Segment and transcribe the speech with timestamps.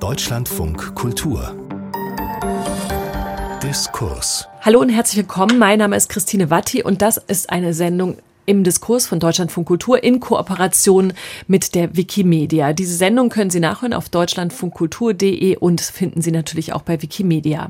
[0.00, 1.54] Deutschlandfunk Kultur
[3.62, 4.48] Diskurs.
[4.62, 5.58] Hallo und herzlich willkommen.
[5.58, 8.16] Mein Name ist Christine Watti und das ist eine Sendung
[8.46, 11.12] im Diskurs von Deutschlandfunk Kultur in Kooperation
[11.48, 12.72] mit der Wikimedia.
[12.72, 17.68] Diese Sendung können Sie nachhören auf deutschlandfunkkultur.de und finden Sie natürlich auch bei Wikimedia.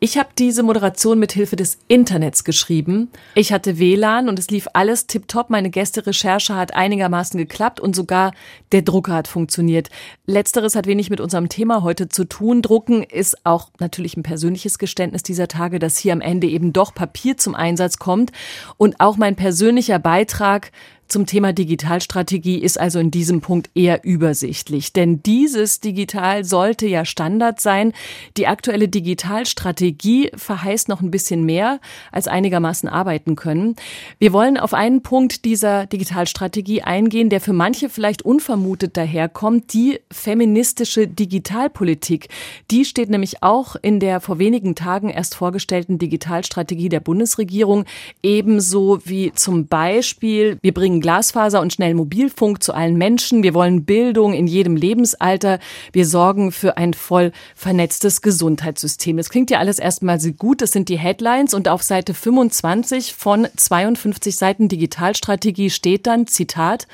[0.00, 3.10] Ich habe diese Moderation mit Hilfe des Internets geschrieben.
[3.34, 5.50] Ich hatte WLAN und es lief alles tipptopp.
[5.50, 8.32] Meine Gästerecherche hat einigermaßen geklappt und sogar
[8.72, 9.90] der Drucker hat funktioniert.
[10.26, 12.62] Letzteres hat wenig mit unserem Thema heute zu tun.
[12.62, 16.94] Drucken ist auch natürlich ein persönliches Geständnis dieser Tage, dass hier am Ende eben doch
[16.94, 18.32] Papier zum Einsatz kommt
[18.76, 20.72] und auch mein persönlicher Beitrag
[21.08, 24.92] zum Thema Digitalstrategie ist also in diesem Punkt eher übersichtlich.
[24.92, 27.92] Denn dieses Digital sollte ja Standard sein.
[28.36, 31.80] Die aktuelle Digitalstrategie verheißt noch ein bisschen mehr,
[32.12, 33.76] als einigermaßen arbeiten können.
[34.18, 40.00] Wir wollen auf einen Punkt dieser Digitalstrategie eingehen, der für manche vielleicht unvermutet daherkommt, die
[40.10, 42.28] feministische Digitalpolitik.
[42.70, 47.84] Die steht nämlich auch in der vor wenigen Tagen erst vorgestellten Digitalstrategie der Bundesregierung,
[48.22, 53.42] ebenso wie zum Beispiel, wir bringen bringen Glasfaser und schnellen Mobilfunk zu allen Menschen.
[53.42, 55.58] Wir wollen Bildung in jedem Lebensalter.
[55.92, 59.16] Wir sorgen für ein voll vernetztes Gesundheitssystem.
[59.16, 60.62] Das klingt ja alles erstmal sehr gut.
[60.62, 61.54] Das sind die Headlines.
[61.54, 66.86] Und auf Seite 25 von 52 Seiten Digitalstrategie steht dann, Zitat,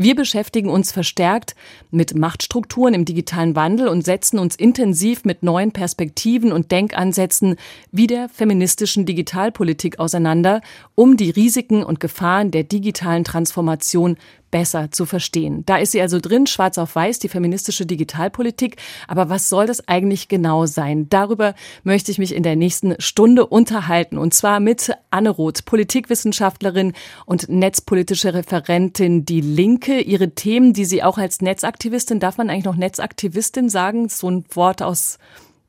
[0.00, 1.56] wir beschäftigen uns verstärkt
[1.90, 7.56] mit Machtstrukturen im digitalen Wandel und setzen uns intensiv mit neuen Perspektiven und Denkansätzen
[7.90, 10.60] wie der feministischen Digitalpolitik auseinander,
[10.94, 14.16] um die Risiken und Gefahren der digitalen Transformation
[14.50, 15.64] besser zu verstehen.
[15.66, 18.76] Da ist sie also drin, schwarz auf weiß, die feministische Digitalpolitik.
[19.06, 21.08] Aber was soll das eigentlich genau sein?
[21.08, 24.18] Darüber möchte ich mich in der nächsten Stunde unterhalten.
[24.18, 26.92] Und zwar mit Anne Roth, Politikwissenschaftlerin
[27.26, 30.00] und netzpolitische Referentin Die Linke.
[30.00, 34.08] Ihre Themen, die sie auch als Netzaktivistin, darf man eigentlich noch Netzaktivistin sagen?
[34.08, 35.18] So ein Wort aus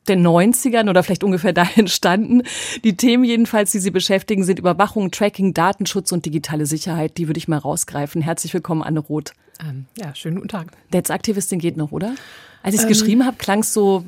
[0.07, 2.43] den 90ern oder vielleicht ungefähr da entstanden.
[2.83, 7.17] Die Themen jedenfalls, die Sie beschäftigen, sind Überwachung, Tracking, Datenschutz und digitale Sicherheit.
[7.17, 8.21] Die würde ich mal rausgreifen.
[8.21, 9.33] Herzlich willkommen, Anne Roth.
[9.61, 10.67] Ähm, ja, schönen guten Tag.
[10.91, 12.15] Netzaktivistin geht noch, oder?
[12.63, 14.03] Als ich es ähm, geschrieben habe, klang es so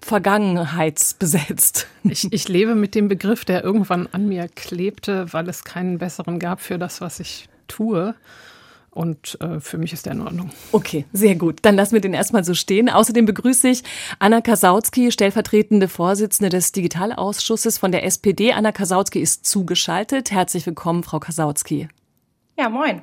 [0.00, 1.86] vergangenheitsbesetzt.
[2.04, 6.38] Ich, ich lebe mit dem Begriff, der irgendwann an mir klebte, weil es keinen besseren
[6.38, 8.14] gab für das, was ich tue.
[8.94, 10.50] Und äh, für mich ist der in Ordnung.
[10.70, 11.58] Okay, sehr gut.
[11.62, 12.88] Dann lassen wir den erstmal so stehen.
[12.88, 13.82] Außerdem begrüße ich
[14.20, 18.52] Anna Kasautsky, stellvertretende Vorsitzende des Digitalausschusses von der SPD.
[18.52, 20.30] Anna Kasautsky ist zugeschaltet.
[20.30, 21.88] Herzlich willkommen, Frau Kasautsky.
[22.56, 23.02] Ja, moin.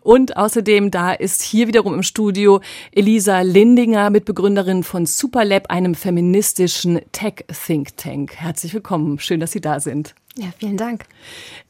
[0.00, 2.60] Und außerdem da ist hier wiederum im Studio
[2.92, 8.36] Elisa Lindinger, Mitbegründerin von Superlab, einem feministischen Tech-Think Tank.
[8.36, 9.18] Herzlich willkommen.
[9.18, 10.14] Schön, dass Sie da sind.
[10.38, 11.06] Ja, vielen Dank.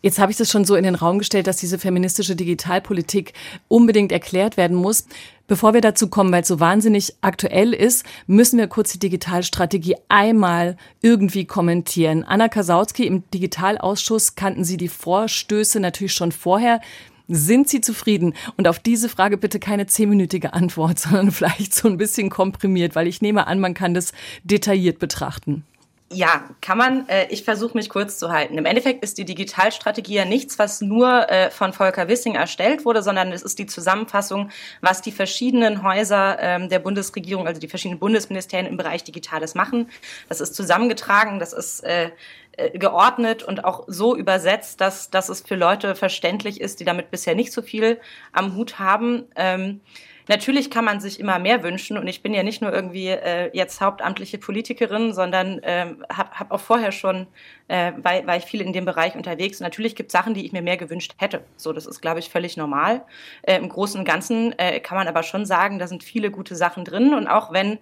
[0.03, 3.33] Jetzt habe ich das schon so in den Raum gestellt, dass diese feministische Digitalpolitik
[3.69, 5.07] unbedingt erklärt werden muss.
[5.47, 9.95] Bevor wir dazu kommen, weil es so wahnsinnig aktuell ist, müssen wir kurz die Digitalstrategie
[10.09, 12.25] einmal irgendwie kommentieren.
[12.25, 16.81] Anna Kasautsky im Digitalausschuss kannten Sie die Vorstöße natürlich schon vorher.
[17.29, 18.35] Sind Sie zufrieden?
[18.57, 23.07] Und auf diese Frage bitte keine zehnminütige Antwort, sondern vielleicht so ein bisschen komprimiert, weil
[23.07, 24.13] ich nehme an, man kann das
[24.43, 25.65] detailliert betrachten.
[26.13, 27.09] Ja, kann man.
[27.09, 28.57] Äh, ich versuche mich kurz zu halten.
[28.57, 33.03] Im Endeffekt ist die Digitalstrategie ja nichts, was nur äh, von Volker Wissing erstellt wurde,
[33.03, 34.51] sondern es ist die Zusammenfassung,
[34.81, 39.91] was die verschiedenen Häuser ähm, der Bundesregierung, also die verschiedenen Bundesministerien im Bereich Digitales machen.
[40.29, 42.13] Das ist zusammengetragen, das ist äh,
[42.75, 47.35] geordnet und auch so übersetzt, dass, dass es für Leute verständlich ist, die damit bisher
[47.35, 48.01] nicht so viel
[48.33, 49.25] am Hut haben.
[49.35, 49.81] Ähm,
[50.29, 53.51] Natürlich kann man sich immer mehr wünschen und ich bin ja nicht nur irgendwie äh,
[53.53, 57.29] jetzt hauptamtliche Politikerin, sondern ähm, habe hab auch vorher schon,
[57.69, 59.61] äh, war, war ich viel in dem Bereich unterwegs.
[59.61, 61.45] Natürlich gibt es Sachen, die ich mir mehr gewünscht hätte.
[61.57, 63.05] So, das ist, glaube ich, völlig normal.
[63.43, 66.57] Äh, Im Großen und Ganzen äh, kann man aber schon sagen, da sind viele gute
[66.57, 67.79] Sachen drin und auch wenn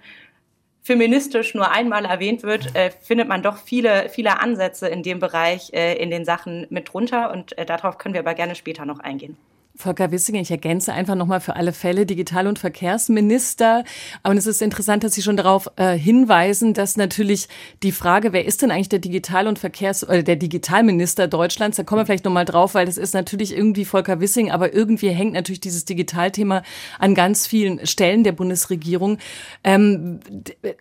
[0.83, 5.73] feministisch nur einmal erwähnt wird, äh, findet man doch viele, viele Ansätze in dem Bereich
[5.73, 9.01] äh, in den Sachen mit drunter und äh, darauf können wir aber gerne später noch
[9.01, 9.39] eingehen.
[9.77, 13.83] Volker Wissing, ich ergänze einfach nochmal für alle Fälle Digital- und Verkehrsminister.
[14.23, 17.49] Und es ist interessant, dass Sie schon darauf äh, hinweisen, dass natürlich
[17.83, 21.83] die Frage, wer ist denn eigentlich der Digital- und Verkehrs- oder der Digitalminister Deutschlands, da
[21.83, 25.33] kommen wir vielleicht nochmal drauf, weil das ist natürlich irgendwie Volker Wissing, aber irgendwie hängt
[25.33, 26.63] natürlich dieses Digitalthema
[27.01, 29.19] an ganz vielen Stellen der Bundesregierung.
[29.65, 30.21] Ähm,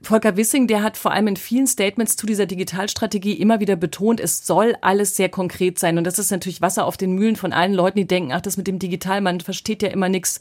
[0.03, 4.19] Volker Wissing, der hat vor allem in vielen Statements zu dieser Digitalstrategie immer wieder betont,
[4.19, 5.97] es soll alles sehr konkret sein.
[5.97, 8.55] Und das ist natürlich Wasser auf den Mühlen von allen Leuten, die denken, ach, das
[8.55, 10.39] mit dem digital, man versteht ja immer nichts.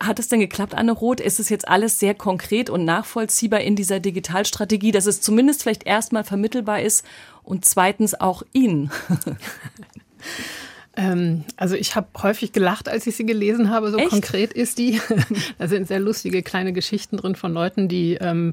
[0.00, 1.20] Hat es denn geklappt, Anne Roth?
[1.20, 5.84] Ist es jetzt alles sehr konkret und nachvollziehbar in dieser Digitalstrategie, dass es zumindest vielleicht
[5.84, 7.04] erstmal vermittelbar ist
[7.42, 8.90] und zweitens auch Ihnen?
[10.94, 13.90] Ähm, also ich habe häufig gelacht, als ich sie gelesen habe.
[13.90, 14.10] So Echt?
[14.10, 15.00] konkret ist die.
[15.58, 18.52] da sind sehr lustige kleine Geschichten drin von Leuten, die ähm,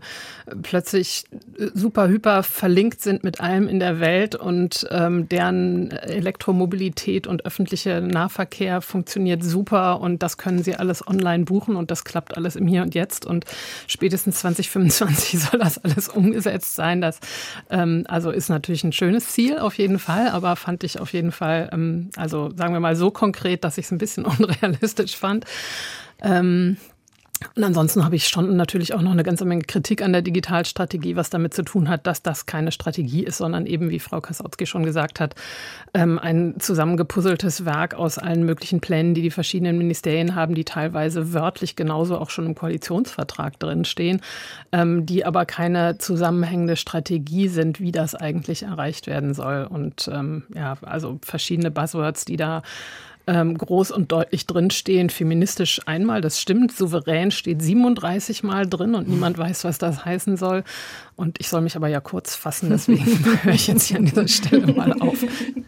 [0.62, 1.26] plötzlich
[1.74, 8.00] super hyper verlinkt sind mit allem in der Welt und ähm, deren Elektromobilität und öffentlicher
[8.00, 12.68] Nahverkehr funktioniert super und das können sie alles online buchen und das klappt alles im
[12.68, 13.46] Hier und Jetzt und
[13.88, 17.02] spätestens 2025 soll das alles umgesetzt sein.
[17.02, 17.20] Das
[17.70, 21.34] ähm, also ist natürlich ein schönes Ziel auf jeden Fall, aber fand ich auf jeden
[21.34, 25.18] Fall ähm, also also sagen wir mal so konkret, dass ich es ein bisschen unrealistisch
[25.18, 25.46] fand.
[26.22, 26.78] Ähm,
[27.56, 31.16] und ansonsten habe ich schon natürlich auch noch eine ganze Menge Kritik an der Digitalstrategie,
[31.16, 34.66] was damit zu tun hat, dass das keine Strategie ist, sondern eben, wie Frau Kasautsky
[34.66, 35.36] schon gesagt hat,
[35.94, 41.34] ähm, ein zusammengepuzzeltes Werk aus allen möglichen Plänen, die die verschiedenen Ministerien haben, die teilweise
[41.34, 44.20] wörtlich genauso auch schon im Koalitionsvertrag drinstehen,
[44.74, 49.66] ähm, die aber keine zusammenhängende Strategie sind, wie das eigentlich erreicht werden soll.
[49.70, 52.64] Und ähm, ja, also verschiedene Buzzwords, die da
[53.30, 55.12] ähm, groß und deutlich drinstehen.
[55.12, 56.76] Feministisch einmal, das stimmt.
[56.76, 60.64] Souverän steht 37 Mal drin und niemand weiß, was das heißen soll.
[61.16, 63.06] Und ich soll mich aber ja kurz fassen, deswegen
[63.44, 65.24] höre ich jetzt hier an dieser Stelle mal auf.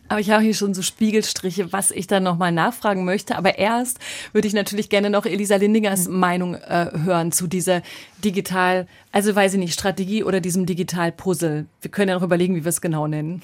[0.08, 3.38] Aber ich habe hier schon so Spiegelstriche, was ich dann nochmal nachfragen möchte.
[3.38, 4.00] Aber erst
[4.34, 6.20] würde ich natürlich gerne noch Elisa Lindingers mhm.
[6.20, 7.84] Meinung äh, hören zu dieser
[8.26, 11.68] digital, also weiß ich nicht, Strategie oder diesem Digital-Puzzle.
[11.82, 13.44] Wir können ja noch überlegen, wie wir es genau nennen.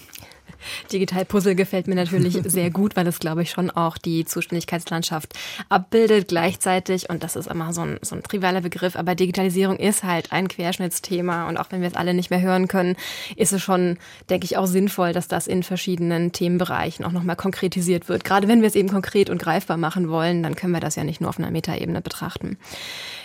[0.91, 5.33] Digital-Puzzle gefällt mir natürlich sehr gut, weil es, glaube ich, schon auch die Zuständigkeitslandschaft
[5.69, 7.09] abbildet gleichzeitig.
[7.09, 8.95] Und das ist immer so ein, so ein trivialer Begriff.
[8.95, 11.47] Aber Digitalisierung ist halt ein Querschnittsthema.
[11.47, 12.95] Und auch wenn wir es alle nicht mehr hören können,
[13.35, 13.97] ist es schon,
[14.29, 18.23] denke ich, auch sinnvoll, dass das in verschiedenen Themenbereichen auch nochmal konkretisiert wird.
[18.23, 21.03] Gerade wenn wir es eben konkret und greifbar machen wollen, dann können wir das ja
[21.03, 22.57] nicht nur auf einer Metaebene betrachten.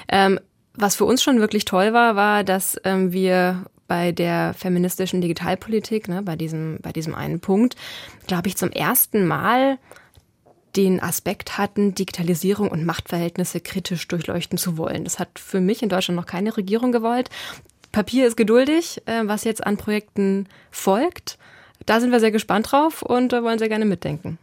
[0.08, 0.38] Ähm,
[0.74, 6.08] was für uns schon wirklich toll war, war, dass ähm, wir bei der feministischen Digitalpolitik,
[6.08, 7.76] ne, bei diesem, bei diesem einen Punkt,
[8.26, 9.76] glaube ich, zum ersten Mal
[10.76, 15.04] den Aspekt hatten, Digitalisierung und Machtverhältnisse kritisch durchleuchten zu wollen.
[15.04, 17.28] Das hat für mich in Deutschland noch keine Regierung gewollt.
[17.92, 21.36] Papier ist geduldig, äh, was jetzt an Projekten folgt.
[21.84, 24.38] Da sind wir sehr gespannt drauf und wollen sehr gerne mitdenken.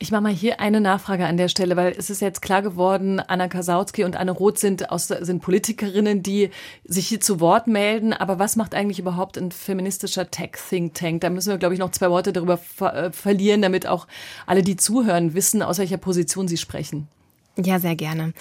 [0.00, 3.18] Ich mache mal hier eine Nachfrage an der Stelle, weil es ist jetzt klar geworden,
[3.18, 6.50] Anna Kasautsky und Anne Roth sind, aus, sind Politikerinnen, die
[6.84, 8.12] sich hier zu Wort melden.
[8.12, 11.22] Aber was macht eigentlich überhaupt ein feministischer Tech-Think Tank?
[11.22, 14.06] Da müssen wir, glaube ich, noch zwei Worte darüber ver äh, verlieren, damit auch
[14.46, 17.08] alle, die zuhören, wissen, aus welcher Position sie sprechen.
[17.56, 18.34] Ja, sehr gerne.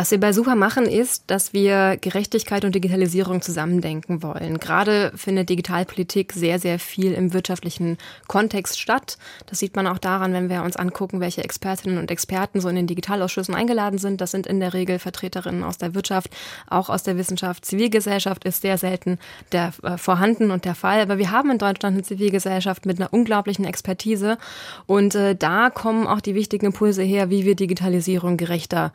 [0.00, 4.56] Was wir bei Sucher machen, ist, dass wir Gerechtigkeit und Digitalisierung zusammendenken wollen.
[4.58, 9.18] Gerade findet Digitalpolitik sehr, sehr viel im wirtschaftlichen Kontext statt.
[9.44, 12.76] Das sieht man auch daran, wenn wir uns angucken, welche Expertinnen und Experten so in
[12.76, 14.22] den Digitalausschüssen eingeladen sind.
[14.22, 16.30] Das sind in der Regel Vertreterinnen aus der Wirtschaft,
[16.66, 17.66] auch aus der Wissenschaft.
[17.66, 19.18] Zivilgesellschaft ist sehr selten
[19.52, 21.02] der, äh, vorhanden und der Fall.
[21.02, 24.38] Aber wir haben in Deutschland eine Zivilgesellschaft mit einer unglaublichen Expertise.
[24.86, 28.94] Und äh, da kommen auch die wichtigen Impulse her, wie wir Digitalisierung gerechter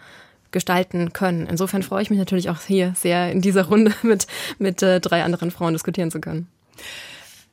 [0.55, 1.47] gestalten können.
[1.47, 4.25] Insofern freue ich mich natürlich auch hier sehr in dieser Runde mit,
[4.57, 6.47] mit äh, drei anderen Frauen diskutieren zu können.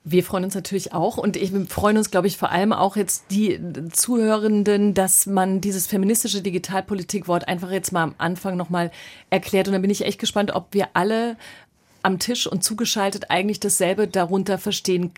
[0.04, 3.24] Wir freuen uns natürlich auch und ich freuen uns, glaube ich, vor allem auch jetzt
[3.30, 3.60] die
[3.92, 8.92] Zuhörenden, dass man dieses feministische Digitalpolitikwort einfach jetzt mal am Anfang nochmal
[9.30, 9.66] erklärt.
[9.66, 11.36] Und da bin ich echt gespannt, ob wir alle
[12.02, 15.12] am Tisch und zugeschaltet eigentlich dasselbe darunter verstehen.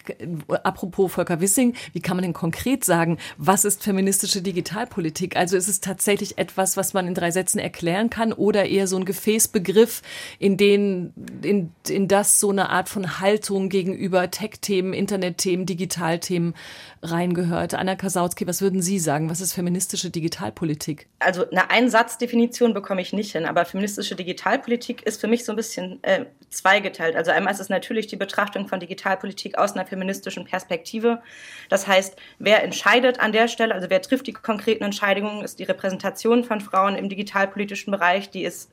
[0.49, 5.37] Apropos Volker Wissing, wie kann man denn konkret sagen, was ist feministische Digitalpolitik?
[5.37, 8.97] Also ist es tatsächlich etwas, was man in drei Sätzen erklären kann oder eher so
[8.97, 10.03] ein Gefäßbegriff,
[10.39, 16.55] in den, in, in das so eine Art von Haltung gegenüber Tech-Themen, Internet-Themen, Digitalthemen
[17.03, 17.75] reingehört.
[17.75, 19.31] Anna Kasautsky, was würden Sie sagen?
[19.31, 21.07] Was ist feministische Digitalpolitik?
[21.19, 25.57] Also eine Einsatzdefinition bekomme ich nicht hin, aber feministische Digitalpolitik ist für mich so ein
[25.57, 26.27] bisschen äh,
[26.75, 27.17] zweigeteilt.
[27.17, 31.23] Also einmal ist es natürlich die Betrachtung von Digitalpolitik aus einer feministischen Perspektive.
[31.69, 35.65] Das heißt, wer entscheidet an der Stelle, also wer trifft die konkreten Entscheidungen, ist die
[35.65, 38.71] Repräsentation von Frauen im digitalpolitischen Bereich, die ist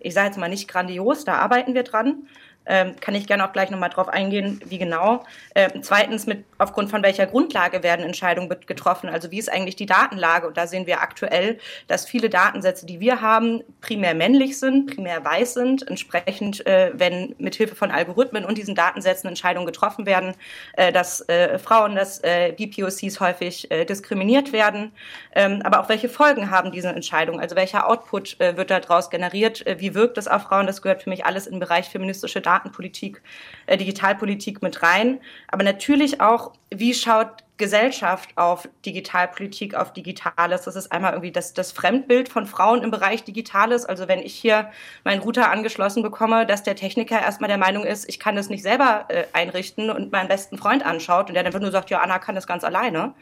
[0.00, 2.26] ich sage jetzt mal nicht grandios, da arbeiten wir dran.
[2.66, 5.24] Ähm, kann ich gerne auch gleich nochmal drauf eingehen, wie genau.
[5.54, 9.08] Ähm, zweitens, mit, aufgrund von welcher Grundlage werden Entscheidungen getroffen?
[9.08, 10.46] Also wie ist eigentlich die Datenlage?
[10.46, 15.24] Und da sehen wir aktuell, dass viele Datensätze, die wir haben, primär männlich sind, primär
[15.24, 15.86] weiß sind.
[15.86, 20.34] Entsprechend, äh, wenn mithilfe von Algorithmen und diesen Datensätzen Entscheidungen getroffen werden,
[20.74, 24.92] äh, dass äh, Frauen, dass äh, BPOCs häufig äh, diskriminiert werden.
[25.34, 27.40] Ähm, aber auch welche Folgen haben diese Entscheidungen?
[27.40, 29.66] Also welcher Output äh, wird daraus generiert?
[29.66, 30.66] Äh, wie wirkt es auf Frauen?
[30.66, 33.22] Das gehört für mich alles im Bereich feministische Daten Datenpolitik,
[33.66, 35.20] äh, Digitalpolitik mit rein.
[35.48, 40.62] Aber natürlich auch, wie schaut Gesellschaft auf Digitalpolitik, auf Digitales.
[40.62, 43.86] Das ist einmal irgendwie das, das Fremdbild von Frauen im Bereich Digitales.
[43.86, 44.72] Also wenn ich hier
[45.04, 48.64] meinen Router angeschlossen bekomme, dass der Techniker erstmal der Meinung ist, ich kann das nicht
[48.64, 52.18] selber äh, einrichten und meinen besten Freund anschaut und der dann nur sagt, ja, Anna
[52.18, 53.14] kann das ganz alleine.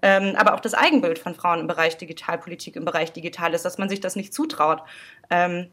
[0.00, 3.90] Ähm, aber auch das Eigenbild von Frauen im Bereich Digitalpolitik, im Bereich Digitales, dass man
[3.90, 4.82] sich das nicht zutraut.
[5.28, 5.68] Ähm,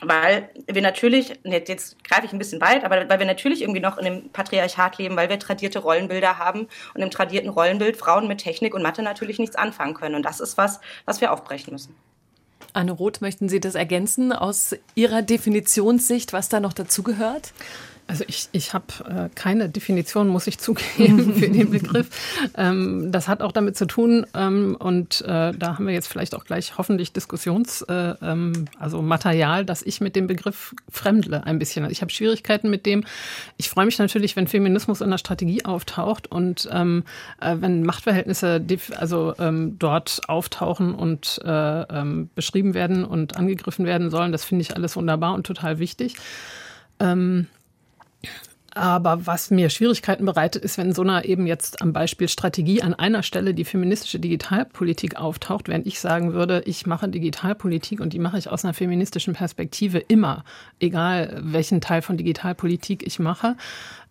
[0.00, 3.96] weil wir natürlich, jetzt, greife ich ein bisschen weit, aber weil wir natürlich irgendwie noch
[3.98, 8.38] in dem Patriarchat leben, weil wir tradierte Rollenbilder haben und im tradierten Rollenbild Frauen mit
[8.38, 10.14] Technik und Mathe natürlich nichts anfangen können.
[10.14, 11.94] Und das ist was, was wir aufbrechen müssen.
[12.72, 17.52] Anne Roth, möchten Sie das ergänzen aus Ihrer Definitionssicht, was da noch dazugehört?
[18.06, 22.10] Also ich, ich habe äh, keine Definition, muss ich zugeben, für den Begriff.
[22.56, 26.34] Ähm, das hat auch damit zu tun, ähm, und äh, da haben wir jetzt vielleicht
[26.34, 31.58] auch gleich hoffentlich Diskussions, äh, ähm, also Material, dass ich mit dem Begriff fremdle ein
[31.58, 31.84] bisschen.
[31.84, 33.04] Also ich habe Schwierigkeiten mit dem.
[33.56, 37.04] Ich freue mich natürlich, wenn Feminismus in der Strategie auftaucht und ähm,
[37.40, 38.64] äh, wenn Machtverhältnisse
[38.98, 44.30] also ähm, dort auftauchen und äh, ähm, beschrieben werden und angegriffen werden sollen.
[44.30, 46.16] Das finde ich alles wunderbar und total wichtig.
[47.00, 47.46] Ähm,
[48.74, 52.92] aber was mir Schwierigkeiten bereitet, ist, wenn so einer eben jetzt am Beispiel Strategie an
[52.92, 58.18] einer Stelle die feministische Digitalpolitik auftaucht, während ich sagen würde, ich mache Digitalpolitik und die
[58.18, 60.44] mache ich aus einer feministischen Perspektive immer,
[60.80, 63.56] egal welchen Teil von Digitalpolitik ich mache.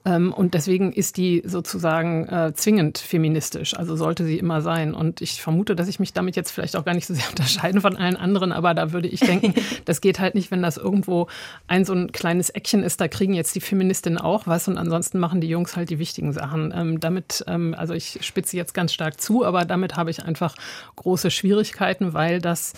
[0.05, 4.93] Ähm, und deswegen ist die sozusagen äh, zwingend feministisch, also sollte sie immer sein.
[4.93, 7.79] Und ich vermute, dass ich mich damit jetzt vielleicht auch gar nicht so sehr unterscheiden
[7.79, 9.53] von allen anderen, aber da würde ich denken,
[9.85, 11.27] das geht halt nicht, wenn das irgendwo
[11.67, 15.19] ein so ein kleines Eckchen ist, da kriegen jetzt die Feministinnen auch was und ansonsten
[15.19, 16.73] machen die Jungs halt die wichtigen Sachen.
[16.75, 20.55] Ähm, damit, ähm, also ich spitze jetzt ganz stark zu, aber damit habe ich einfach
[20.97, 22.73] große Schwierigkeiten, weil das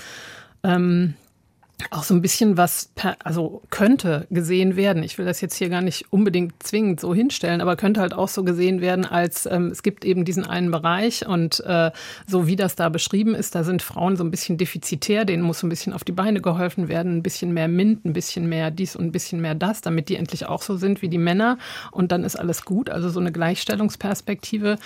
[0.64, 1.16] ähm,
[1.92, 5.04] auch so ein bisschen was, per, also könnte gesehen werden.
[5.04, 8.30] Ich will das jetzt hier gar nicht unbedingt zwingend so hinstellen, aber könnte halt auch
[8.30, 11.92] so gesehen werden, als ähm, es gibt eben diesen einen Bereich und äh,
[12.28, 15.60] so wie das da beschrieben ist, da sind Frauen so ein bisschen defizitär, denen muss
[15.60, 18.72] so ein bisschen auf die Beine geholfen werden, ein bisschen mehr Mint, ein bisschen mehr
[18.72, 21.58] dies und ein bisschen mehr das, damit die endlich auch so sind wie die Männer
[21.92, 22.90] und dann ist alles gut.
[22.90, 24.78] Also so eine Gleichstellungsperspektive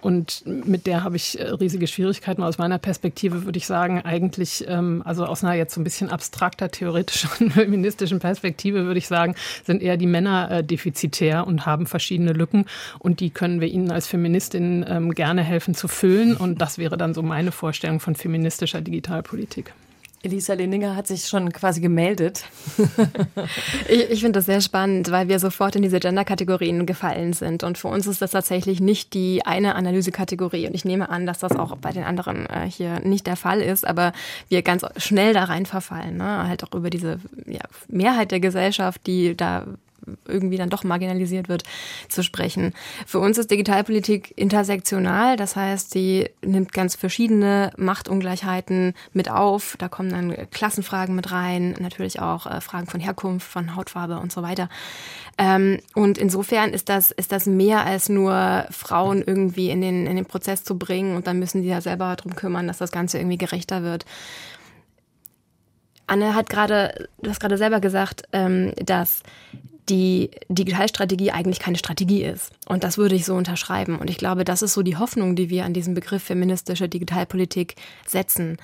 [0.00, 2.42] und mit der habe ich äh, riesige Schwierigkeiten.
[2.42, 6.10] Aus meiner Perspektive würde ich sagen, eigentlich, ähm, also aus einer jetzt so ein bisschen
[6.10, 9.34] abstrakter, theoretischer und feministischen Perspektive würde ich sagen,
[9.64, 12.66] sind eher die Männer äh, defizitär und haben verschiedene Lücken.
[12.98, 16.36] Und die können wir ihnen als Feministinnen ähm, gerne helfen zu füllen.
[16.36, 19.72] Und das wäre dann so meine Vorstellung von feministischer Digitalpolitik.
[20.24, 22.44] Elisa Leninger hat sich schon quasi gemeldet.
[23.88, 27.62] ich, ich finde das sehr spannend, weil wir sofort in diese Gender-Kategorien gefallen sind.
[27.62, 30.66] Und für uns ist das tatsächlich nicht die eine Analysekategorie.
[30.66, 33.60] Und ich nehme an, dass das auch bei den anderen äh, hier nicht der Fall
[33.60, 34.12] ist, aber
[34.48, 36.16] wir ganz schnell da rein verfallen.
[36.16, 36.48] Ne?
[36.48, 39.66] Halt auch über diese ja, Mehrheit der Gesellschaft, die da
[40.26, 41.64] irgendwie dann doch marginalisiert wird,
[42.08, 42.72] zu sprechen.
[43.06, 49.76] Für uns ist Digitalpolitik intersektional, das heißt, sie nimmt ganz verschiedene Machtungleichheiten mit auf.
[49.78, 54.32] Da kommen dann Klassenfragen mit rein, natürlich auch äh, Fragen von Herkunft, von Hautfarbe und
[54.32, 54.68] so weiter.
[55.38, 60.16] Ähm, und insofern ist das, ist das mehr als nur Frauen irgendwie in den, in
[60.16, 63.18] den Prozess zu bringen und dann müssen die ja selber darum kümmern, dass das Ganze
[63.18, 64.04] irgendwie gerechter wird.
[66.06, 69.22] Anne hat gerade, du hast gerade selber gesagt, ähm, dass
[69.88, 72.52] die Digitalstrategie eigentlich keine Strategie ist.
[72.66, 73.98] Und das würde ich so unterschreiben.
[73.98, 77.76] Und ich glaube, das ist so die Hoffnung, die wir an diesem Begriff feministische Digitalpolitik
[78.06, 78.56] setzen.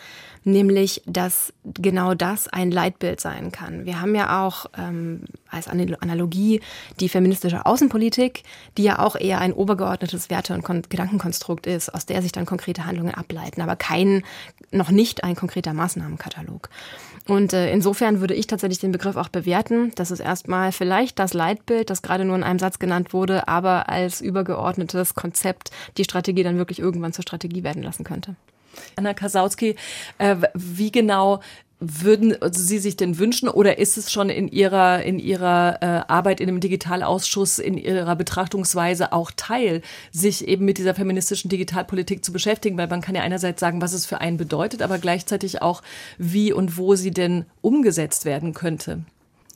[0.43, 3.85] Nämlich, dass genau das ein Leitbild sein kann.
[3.85, 6.63] Wir haben ja auch ähm, als Analogie
[6.99, 8.45] die feministische Außenpolitik,
[8.79, 12.47] die ja auch eher ein obergeordnetes Werte- und Kon Gedankenkonstrukt ist, aus der sich dann
[12.47, 14.23] konkrete Handlungen ableiten, aber kein,
[14.71, 16.71] noch nicht ein konkreter Maßnahmenkatalog.
[17.29, 19.93] Und äh, insofern würde ich tatsächlich den Begriff auch bewerten.
[19.95, 23.89] Das ist erstmal vielleicht das Leitbild, das gerade nur in einem Satz genannt wurde, aber
[23.89, 28.37] als übergeordnetes Konzept die Strategie dann wirklich irgendwann zur Strategie werden lassen könnte.
[28.97, 29.77] Anna Kasautsky,
[30.19, 31.41] äh, wie genau
[31.81, 36.41] würden Sie sich denn wünschen oder ist es schon in Ihrer, in Ihrer äh, Arbeit
[36.41, 39.81] in dem Digitalausschuss, in Ihrer Betrachtungsweise auch Teil,
[40.13, 42.77] sich eben mit dieser feministischen Digitalpolitik zu beschäftigen?
[42.77, 45.83] Weil man kann ja einerseits sagen, was es für einen bedeutet, aber gleichzeitig auch,
[46.19, 49.01] wie und wo sie denn umgesetzt werden könnte.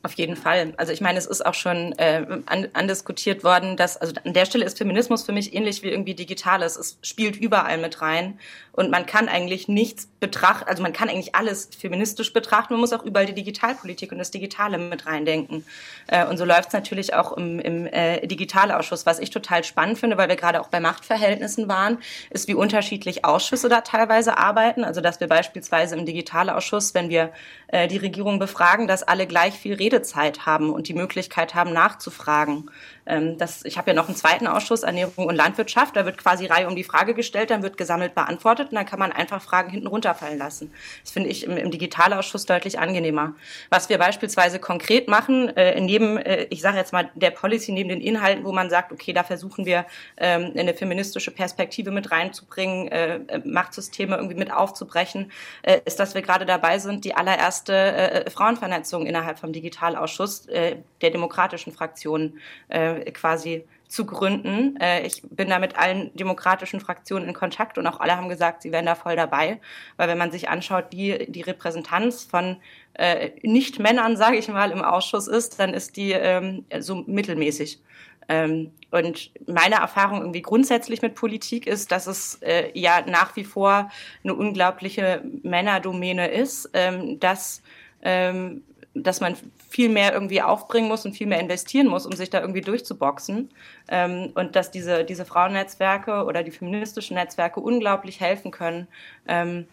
[0.05, 0.75] Auf jeden Fall.
[0.77, 4.45] Also ich meine, es ist auch schon äh, an, andiskutiert worden, dass, also an der
[4.45, 6.77] Stelle ist Feminismus für mich ähnlich wie irgendwie Digitales.
[6.77, 8.39] Es spielt überall mit rein
[8.73, 12.93] und man kann eigentlich nichts betrachten, also man kann eigentlich alles feministisch betrachten, man muss
[12.93, 15.65] auch überall die Digitalpolitik und das Digitale mit reindenken.
[16.09, 19.07] Äh, und so läuft es natürlich auch im, im äh, Digitalausschuss.
[19.07, 21.97] Was ich total spannend finde, weil wir gerade auch bei Machtverhältnissen waren,
[22.29, 24.85] ist, wie unterschiedlich Ausschüsse da teilweise arbeiten.
[24.85, 27.33] Also dass wir beispielsweise im Digitalausschuss, wenn wir
[27.69, 31.73] äh, die Regierung befragen, dass alle gleich viel reden Redezeit haben und die Möglichkeit haben,
[31.73, 32.71] nachzufragen.
[33.07, 35.97] Ähm, das, ich habe ja noch einen zweiten Ausschuss, Ernährung und Landwirtschaft.
[35.97, 38.99] Da wird quasi Reihe um die Frage gestellt, dann wird gesammelt beantwortet und dann kann
[38.99, 40.73] man einfach Fragen hinten runterfallen lassen.
[41.03, 43.35] Das finde ich im, im Digitalausschuss deutlich angenehmer.
[43.71, 47.89] Was wir beispielsweise konkret machen, äh, neben, äh, ich sage jetzt mal, der Policy, neben
[47.89, 49.85] den Inhalten, wo man sagt, okay, da versuchen wir
[50.17, 55.31] ähm, eine feministische Perspektive mit reinzubringen, äh, äh Machtsysteme irgendwie mit aufzubrechen,
[55.63, 60.77] äh, ist, dass wir gerade dabei sind, die allererste äh, Frauenvernetzung innerhalb vom Digitalausschuss äh,
[61.03, 64.77] der demokratischen Fraktionen äh, quasi zu gründen.
[64.81, 68.63] Äh, ich bin da mit allen demokratischen Fraktionen in Kontakt und auch alle haben gesagt,
[68.63, 69.61] sie wären da voll dabei,
[69.97, 72.57] weil wenn man sich anschaut, wie die Repräsentanz von
[72.95, 77.81] äh, Nicht-Männern, sage ich mal, im Ausschuss ist, dann ist die ähm, so mittelmäßig.
[78.29, 83.45] Ähm, und meine Erfahrung irgendwie grundsätzlich mit Politik ist, dass es äh, ja nach wie
[83.45, 83.91] vor
[84.23, 87.63] eine unglaubliche Männerdomäne ist, ähm, dass
[88.03, 88.63] ähm,
[88.95, 89.37] dass man
[89.69, 93.51] viel mehr irgendwie aufbringen muss und viel mehr investieren muss, um sich da irgendwie durchzuboxen.
[93.89, 98.87] Ähm, und dass diese, diese Frauennetzwerke oder die feministischen Netzwerke unglaublich helfen können,
[99.27, 99.67] ähm,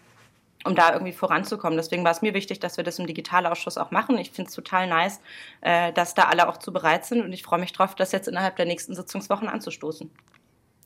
[0.63, 1.77] um da irgendwie voranzukommen.
[1.77, 4.17] Deswegen war es mir wichtig, dass wir das im Digitalausschuss auch machen.
[4.17, 5.19] Ich finde es total nice,
[5.61, 8.27] äh, dass da alle auch zu bereit sind und ich freue mich drauf, das jetzt
[8.27, 10.11] innerhalb der nächsten Sitzungswochen anzustoßen.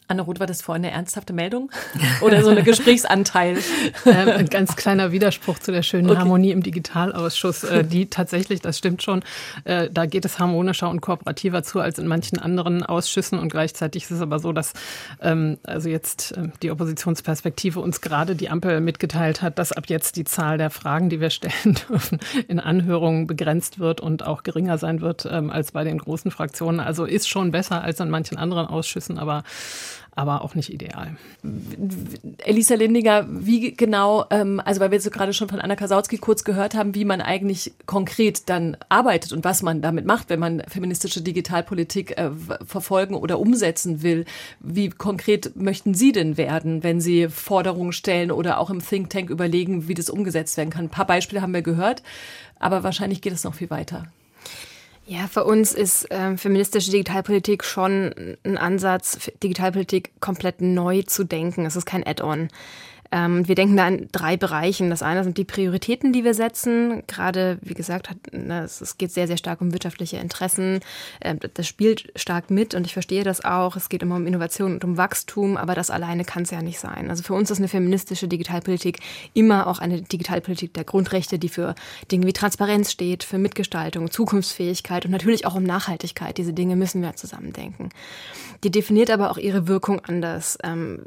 [0.07, 1.71] Anne-Ruth, war das vorhin eine ernsthafte Meldung
[2.21, 3.57] oder so ein Gesprächsanteil?
[4.05, 6.19] ähm, ein ganz kleiner Widerspruch zu der schönen okay.
[6.19, 9.23] Harmonie im Digitalausschuss, äh, die tatsächlich, das stimmt schon,
[9.63, 14.03] äh, da geht es harmonischer und kooperativer zu als in manchen anderen Ausschüssen und gleichzeitig
[14.03, 14.73] ist es aber so, dass
[15.21, 20.17] ähm, also jetzt äh, die Oppositionsperspektive uns gerade die Ampel mitgeteilt hat, dass ab jetzt
[20.17, 24.77] die Zahl der Fragen, die wir stellen dürfen, in Anhörungen begrenzt wird und auch geringer
[24.77, 26.79] sein wird ähm, als bei den großen Fraktionen.
[26.79, 29.43] Also ist schon besser als in manchen anderen Ausschüssen, aber
[30.15, 31.17] aber auch nicht ideal.
[32.43, 36.45] Elisa Lindinger, wie genau, ähm, also weil wir jetzt gerade schon von Anna Kasautsky kurz
[36.45, 40.63] gehört haben, wie man eigentlich konkret dann arbeitet und was man damit macht, wenn man
[40.69, 42.31] feministische Digitalpolitik äh,
[42.65, 44.23] verfolgen oder umsetzen will.
[44.61, 49.29] Wie konkret möchten Sie denn werden, wenn Sie Forderungen stellen oder auch im Think Tank
[49.29, 50.85] überlegen, wie das umgesetzt werden kann?
[50.85, 52.03] Ein paar Beispiele haben wir gehört,
[52.57, 54.05] aber wahrscheinlich geht es noch viel weiter.
[55.07, 61.65] Ja, für uns ist äh, feministische Digitalpolitik schon ein Ansatz, Digitalpolitik komplett neu zu denken.
[61.65, 62.49] Es ist kein Add-on.
[63.11, 64.89] Ähm, wir denken da an drei Bereichen.
[64.89, 67.03] Das eine sind die Prioritäten, die wir setzen.
[67.07, 70.79] Gerade, wie gesagt, hat, na, es, geht sehr, sehr stark um wirtschaftliche Interessen.
[71.21, 73.75] Ähm, das spielt stark mit und ich verstehe das auch.
[73.75, 76.79] Es geht immer um Innovation und um Wachstum, aber das alleine kann es ja nicht
[76.79, 77.09] sein.
[77.09, 78.99] Also für uns ist eine feministische Digitalpolitik
[79.33, 81.75] immer auch eine Digitalpolitik der Grundrechte, die für
[82.11, 86.37] Dinge wie Transparenz steht, für Mitgestaltung, Zukunftsfähigkeit und natürlich auch um Nachhaltigkeit.
[86.37, 87.89] Diese Dinge müssen wir zusammen denken.
[88.63, 90.57] Die definiert aber auch ihre Wirkung anders.
[90.63, 90.99] Ähm,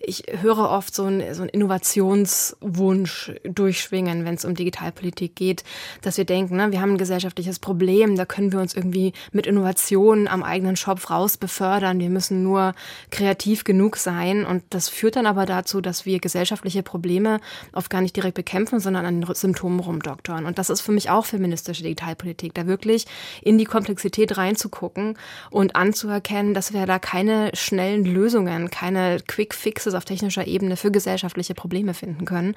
[0.00, 5.64] ich höre oft so ein, so ein Innovationswunsch durchschwingen, wenn es um Digitalpolitik geht,
[6.02, 9.46] dass wir denken, ne, wir haben ein gesellschaftliches Problem, da können wir uns irgendwie mit
[9.46, 12.00] Innovationen am eigenen Schopf raus befördern.
[12.00, 12.74] Wir müssen nur
[13.10, 14.44] kreativ genug sein.
[14.44, 17.40] Und das führt dann aber dazu, dass wir gesellschaftliche Probleme
[17.72, 20.46] oft gar nicht direkt bekämpfen, sondern an den Symptomen rumdoktoren.
[20.46, 23.06] Und das ist für mich auch feministische Digitalpolitik, da wirklich
[23.42, 25.16] in die Komplexität reinzugucken
[25.50, 30.90] und anzuerkennen, dass wir da keine schnellen Lösungen, keine Quick Fixes auf technischer Ebene für
[31.10, 32.54] gesellschaftliche Probleme finden können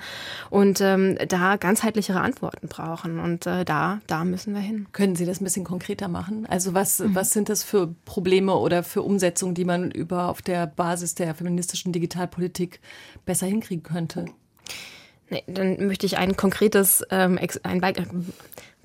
[0.51, 3.19] und ähm, da ganzheitlichere Antworten brauchen.
[3.19, 4.87] Und äh, da, da müssen wir hin.
[4.91, 6.45] Können Sie das ein bisschen konkreter machen?
[6.45, 7.15] Also was, mhm.
[7.15, 11.33] was sind das für Probleme oder für Umsetzungen, die man über auf der Basis der
[11.33, 12.79] feministischen Digitalpolitik
[13.25, 14.25] besser hinkriegen könnte?
[15.29, 17.81] Nee, dann möchte ich ein konkretes, ähm, ein,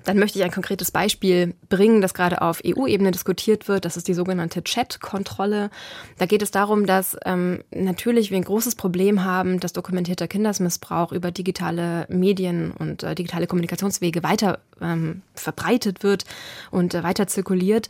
[0.05, 3.83] dann möchte ich ein konkretes Beispiel bringen, das gerade auf EU-Ebene diskutiert wird.
[3.85, 5.69] Das ist die sogenannte Chat-Kontrolle.
[6.17, 11.11] Da geht es darum, dass ähm, natürlich wir ein großes Problem haben, dass dokumentierter Kindesmissbrauch
[11.11, 16.23] über digitale Medien und äh, digitale Kommunikationswege weiter ähm, verbreitet wird
[16.71, 17.89] und äh, weiter zirkuliert.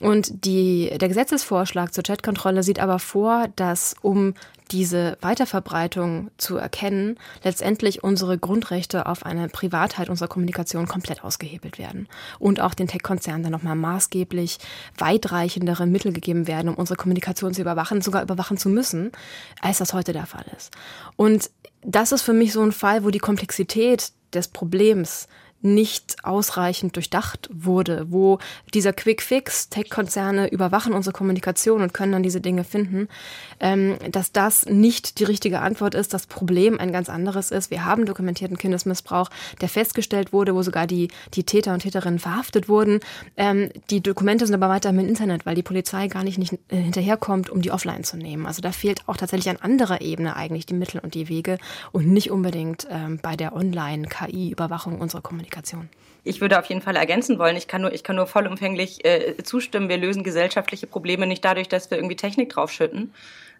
[0.00, 4.34] Und die, der Gesetzesvorschlag zur Chatkontrolle sieht aber vor, dass um
[4.72, 12.08] diese Weiterverbreitung zu erkennen, letztendlich unsere Grundrechte auf eine Privatheit unserer Kommunikation komplett ausgehebelt werden.
[12.38, 14.58] Und auch den Tech-Konzernen dann nochmal maßgeblich
[14.98, 19.12] weitreichendere Mittel gegeben werden, um unsere Kommunikation zu überwachen, sogar überwachen zu müssen,
[19.60, 20.72] als das heute der Fall ist.
[21.14, 21.50] Und
[21.82, 25.28] das ist für mich so ein Fall, wo die Komplexität des Problems
[25.74, 28.38] nicht ausreichend durchdacht wurde, wo
[28.74, 33.08] dieser Quick Fix, Tech-Konzerne überwachen unsere Kommunikation und können dann diese Dinge finden,
[33.60, 37.70] ähm, dass das nicht die richtige Antwort ist, das Problem ein ganz anderes ist.
[37.70, 42.68] Wir haben dokumentierten Kindesmissbrauch, der festgestellt wurde, wo sogar die, die Täter und Täterinnen verhaftet
[42.68, 43.00] wurden.
[43.36, 46.76] Ähm, die Dokumente sind aber weiter im Internet, weil die Polizei gar nicht, nicht äh,
[46.76, 48.46] hinterherkommt, um die offline zu nehmen.
[48.46, 51.58] Also da fehlt auch tatsächlich an anderer Ebene eigentlich die Mittel und die Wege
[51.92, 55.55] und nicht unbedingt ähm, bei der Online-KI-Überwachung unserer Kommunikation.
[55.56, 55.88] Kommunikation.
[56.24, 57.56] ich würde auf jeden Fall ergänzen wollen.
[57.56, 59.88] Ich kann nur, ich kann nur vollumfänglich äh, zustimmen.
[59.88, 63.14] Wir lösen gesellschaftliche Probleme nicht dadurch, dass wir irgendwie Technik draufschütten.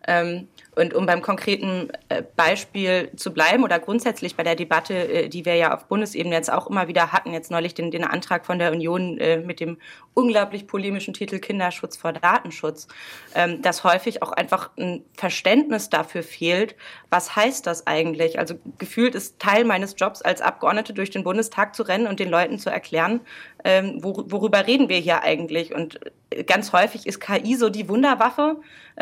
[0.06, 5.28] Ähm, und um beim konkreten äh, Beispiel zu bleiben oder grundsätzlich bei der Debatte, äh,
[5.28, 8.44] die wir ja auf Bundesebene jetzt auch immer wieder hatten, jetzt neulich den, den Antrag
[8.44, 9.78] von der Union äh, mit dem
[10.12, 12.88] unglaublich polemischen Titel Kinderschutz vor Datenschutz,
[13.34, 16.76] ähm, dass häufig auch einfach ein Verständnis dafür fehlt,
[17.08, 18.38] was heißt das eigentlich?
[18.38, 22.28] Also gefühlt ist Teil meines Jobs als Abgeordnete durch den Bundestag zu rennen und den
[22.28, 23.20] Leuten zu erklären,
[23.66, 25.74] ähm, worüber reden wir hier eigentlich?
[25.74, 25.98] Und
[26.46, 28.56] ganz häufig ist KI so die Wunderwaffe,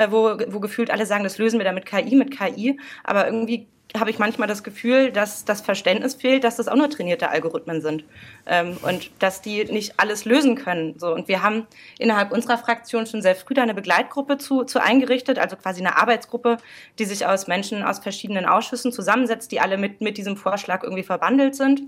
[0.09, 3.67] wo, wo gefühlt alle sagen, das lösen wir wieder mit KI, mit KI, aber irgendwie
[3.99, 7.81] habe ich manchmal das Gefühl, dass das Verständnis fehlt, dass das auch nur trainierte Algorithmen
[7.81, 8.05] sind
[8.47, 10.99] ähm, und dass die nicht alles lösen können.
[10.99, 11.67] So und wir haben
[11.99, 15.97] innerhalb unserer Fraktion schon sehr früh da eine Begleitgruppe zu, zu eingerichtet, also quasi eine
[15.97, 16.57] Arbeitsgruppe,
[16.99, 21.05] die sich aus Menschen aus verschiedenen Ausschüssen zusammensetzt, die alle mit mit diesem Vorschlag irgendwie
[21.05, 21.83] verbandelt sind.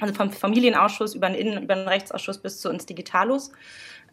[0.00, 3.52] Also vom Familienausschuss über den Innen-, über den Rechtsausschuss bis zu uns Digitalos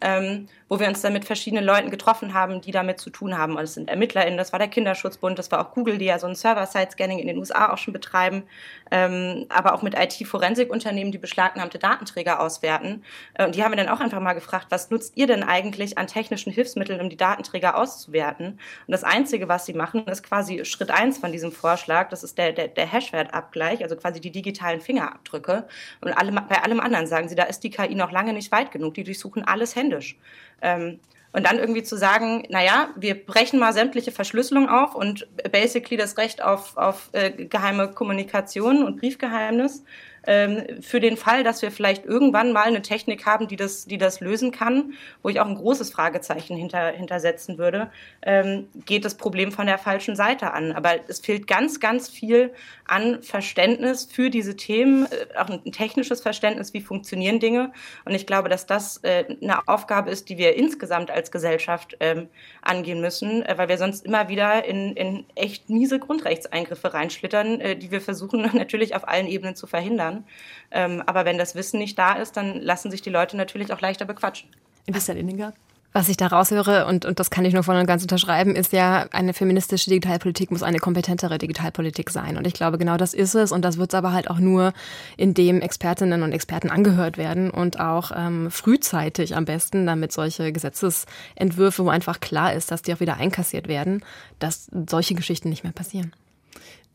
[0.00, 3.58] ähm, wo wir uns dann mit verschiedenen Leuten getroffen haben, die damit zu tun haben.
[3.58, 6.28] Also es sind ErmittlerInnen, das war der Kinderschutzbund, das war auch Google, die ja so
[6.28, 8.44] ein Server-Side-Scanning in den USA auch schon betreiben,
[8.92, 13.02] ähm, aber auch mit IT-Forensikunternehmen, die beschlagnahmte Datenträger auswerten.
[13.34, 15.98] Äh, und die haben wir dann auch einfach mal gefragt, was nutzt ihr denn eigentlich
[15.98, 18.60] an technischen Hilfsmitteln, um die Datenträger auszuwerten?
[18.86, 22.38] Und das Einzige, was sie machen, ist quasi Schritt eins von diesem Vorschlag, das ist
[22.38, 25.66] der, der, der Hashwertabgleich, also quasi die digitalen Fingerabdrücke.
[26.00, 28.70] Und alle, bei allem anderen sagen sie, da ist die KI noch lange nicht weit
[28.70, 30.16] genug, die durchsuchen alles Hände händisch.
[30.62, 31.00] Ähm,
[31.32, 36.18] und dann irgendwie zu sagen, naja, wir brechen mal sämtliche Verschlüsselung auf und basically das
[36.18, 39.84] Recht auf, auf äh, geheime Kommunikation und Briefgeheimnis
[40.22, 44.20] für den Fall, dass wir vielleicht irgendwann mal eine Technik haben, die das, die das
[44.20, 47.90] lösen kann, wo ich auch ein großes Fragezeichen hinter, hintersetzen würde,
[48.22, 50.72] ähm, geht das Problem von der falschen Seite an.
[50.72, 52.52] Aber es fehlt ganz, ganz viel
[52.86, 57.72] an Verständnis für diese Themen, äh, auch ein technisches Verständnis, wie funktionieren Dinge.
[58.04, 62.28] Und ich glaube, dass das äh, eine Aufgabe ist, die wir insgesamt als Gesellschaft ähm,
[62.62, 67.76] angehen müssen, äh, weil wir sonst immer wieder in, in echt miese Grundrechtseingriffe reinschlittern, äh,
[67.76, 70.24] die wir versuchen natürlich auf allen Ebenen zu verhindern lernen.
[70.70, 73.80] Ähm, aber wenn das Wissen nicht da ist, dann lassen sich die Leute natürlich auch
[73.80, 74.48] leichter bequatschen.
[74.90, 75.52] Christian Inninger?
[75.92, 78.72] Was ich da raushöre, und, und das kann ich nur voll und ganz unterschreiben, ist
[78.72, 82.36] ja, eine feministische Digitalpolitik muss eine kompetentere Digitalpolitik sein.
[82.36, 83.50] Und ich glaube, genau das ist es.
[83.50, 84.72] Und das wird es aber halt auch nur,
[85.16, 91.84] indem Expertinnen und Experten angehört werden und auch ähm, frühzeitig am besten, damit solche Gesetzesentwürfe,
[91.84, 94.04] wo einfach klar ist, dass die auch wieder einkassiert werden,
[94.38, 96.12] dass solche Geschichten nicht mehr passieren.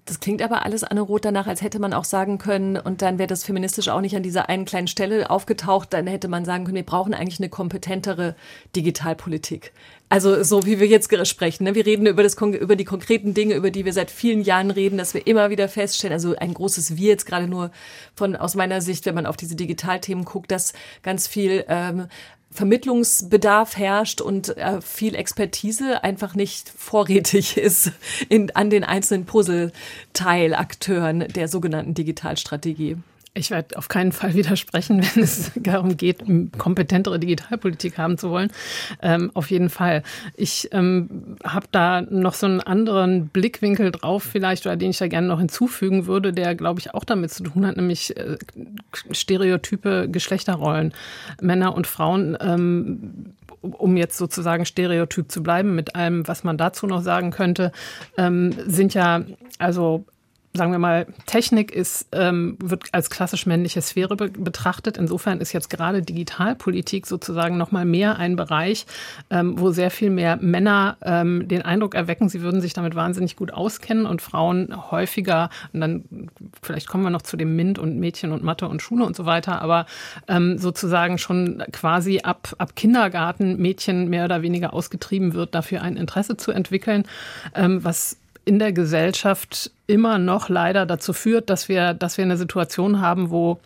[0.08, 3.18] Das klingt aber alles, Anne Roth, danach, als hätte man auch sagen können, und dann
[3.18, 6.66] wäre das feministisch auch nicht an dieser einen kleinen Stelle aufgetaucht, dann hätte man sagen
[6.66, 8.36] können, wir brauchen eigentlich eine kompetentere
[8.76, 9.74] Digitalpolitik.
[10.08, 11.64] Also so wie wir jetzt sprechen.
[11.64, 11.74] Ne?
[11.74, 15.00] Wir reden über, das, über die konkreten Dinge, über die wir seit vielen Jahren reden,
[15.00, 17.72] dass wir immer wieder feststellen, also ein großes Wir jetzt gerade nur
[18.14, 22.06] von aus meiner Sicht, wenn man auf diese Digitalthemen guckt, dass ganz viel ähm,
[22.56, 27.92] Vermittlungsbedarf herrscht und äh, viel Expertise einfach nicht vorrätig ist
[28.30, 32.98] in, an den einzelnen Puzzleteilakteuren der sogenannten Digitalstrategie.
[33.38, 36.24] Ich werde auf keinen Fall widersprechen, wenn es darum geht,
[36.58, 38.50] kompetentere Digitalpolitik haben zu wollen.
[39.02, 40.04] Ähm, auf jeden Fall.
[40.36, 45.08] Ich ähm, habe da noch so einen anderen Blickwinkel drauf vielleicht, oder den ich da
[45.08, 48.38] gerne noch hinzufügen würde, der, glaube ich, auch damit zu tun hat, nämlich äh,
[49.12, 50.94] stereotype Geschlechterrollen.
[51.42, 56.86] Männer und Frauen ähm, um jetzt sozusagen stereotyp zu bleiben mit allem, was man dazu
[56.86, 57.72] noch sagen könnte,
[58.16, 59.24] ähm, sind ja
[59.58, 60.06] also
[60.56, 64.98] sagen wir mal, Technik ist, ähm, wird als klassisch männliche Sphäre be betrachtet.
[64.98, 68.86] Insofern ist jetzt gerade Digitalpolitik sozusagen nochmal mehr ein Bereich,
[69.30, 73.36] ähm, wo sehr viel mehr Männer ähm, den Eindruck erwecken, sie würden sich damit wahnsinnig
[73.36, 76.30] gut auskennen und Frauen häufiger, und dann
[76.62, 79.26] vielleicht kommen wir noch zu dem MINT und Mädchen und Mathe und Schule und so
[79.26, 79.86] weiter, aber
[80.28, 85.98] ähm, sozusagen schon quasi ab, ab Kindergarten Mädchen mehr oder weniger ausgetrieben wird, dafür ein
[85.98, 87.04] Interesse zu entwickeln,
[87.54, 92.38] ähm, was in der Gesellschaft immer noch leider dazu führt, dass wir, dass wir eine
[92.38, 93.60] Situation haben, wo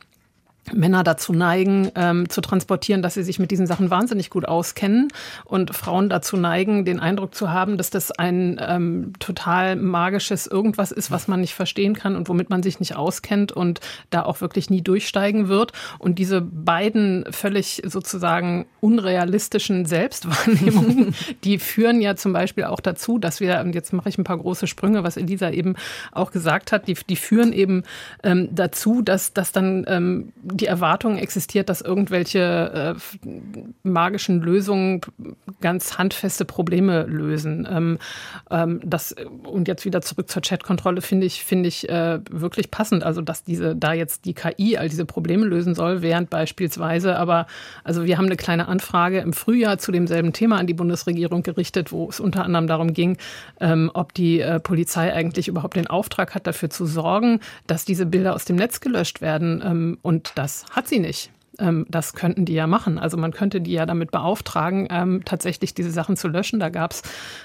[0.74, 5.10] Männer dazu neigen, ähm, zu transportieren, dass sie sich mit diesen Sachen wahnsinnig gut auskennen
[5.46, 10.92] und Frauen dazu neigen, den Eindruck zu haben, dass das ein ähm, total magisches irgendwas
[10.92, 13.80] ist, was man nicht verstehen kann und womit man sich nicht auskennt und
[14.10, 15.74] da auch wirklich nie durchsteigen wird.
[15.98, 23.40] Und diese beiden völlig sozusagen unrealistischen Selbstwahrnehmungen, die führen ja zum Beispiel auch dazu, dass
[23.40, 25.76] wir, und jetzt mache ich ein paar große Sprünge, was Elisa eben
[26.12, 27.84] auch gesagt hat, die, die führen eben
[28.24, 33.30] ähm, dazu, dass, dass dann ähm, die Erwartung existiert, dass irgendwelche äh,
[33.84, 35.02] magischen Lösungen
[35.62, 37.68] ganz handfeste Probleme lösen.
[37.70, 37.98] Ähm,
[38.50, 43.04] ähm, das, und jetzt wieder zurück zur Chatkontrolle finde ich, finde ich äh, wirklich passend.
[43.04, 47.48] Also, dass diese, da jetzt die KI all diese Probleme lösen soll, während beispielsweise, aber,
[47.84, 51.92] also wir haben eine kleine Anfrage im Frühjahr zu demselben Thema an die Bundesregierung gerichtet,
[51.92, 53.18] wo es unter anderem darum ging,
[53.60, 58.06] ähm, ob die äh, Polizei eigentlich überhaupt den Auftrag hat, dafür zu sorgen, dass diese
[58.06, 59.62] Bilder aus dem Netz gelöscht werden.
[59.66, 62.98] Ähm, und das hat sie nicht ähm, das könnten die ja machen.
[62.98, 66.60] Also man könnte die ja damit beauftragen, ähm, tatsächlich diese Sachen zu löschen.
[66.60, 67.02] Da gab es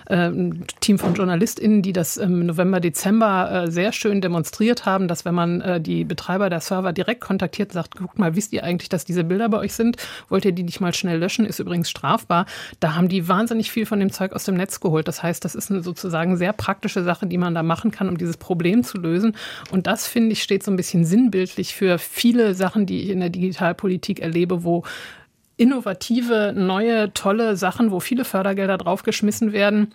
[0.07, 5.09] äh, ein Team von JournalistInnen, die das im November, Dezember äh, sehr schön demonstriert haben,
[5.09, 8.53] dass wenn man äh, die Betreiber der Server direkt kontaktiert und sagt, guckt mal, wisst
[8.53, 9.97] ihr eigentlich, dass diese Bilder bei euch sind?
[10.29, 11.47] Wollt ihr die nicht mal schnell löschen?
[11.47, 12.47] Ist übrigens strafbar.
[12.81, 15.09] Da haben die wahnsinnig viel von dem Zeug aus dem Netz geholt.
[15.09, 18.19] Das heißt, das ist eine sozusagen sehr praktische Sache, die man da machen kann, um
[18.19, 19.37] dieses Problem zu lösen.
[19.71, 23.31] Und das, finde ich, steht so ein bisschen sinnbildlich für viele Sachen, die in der
[23.31, 24.83] Digitalpolitik Politik erlebe, wo
[25.57, 29.95] innovative, neue, tolle Sachen, wo viele Fördergelder draufgeschmissen werden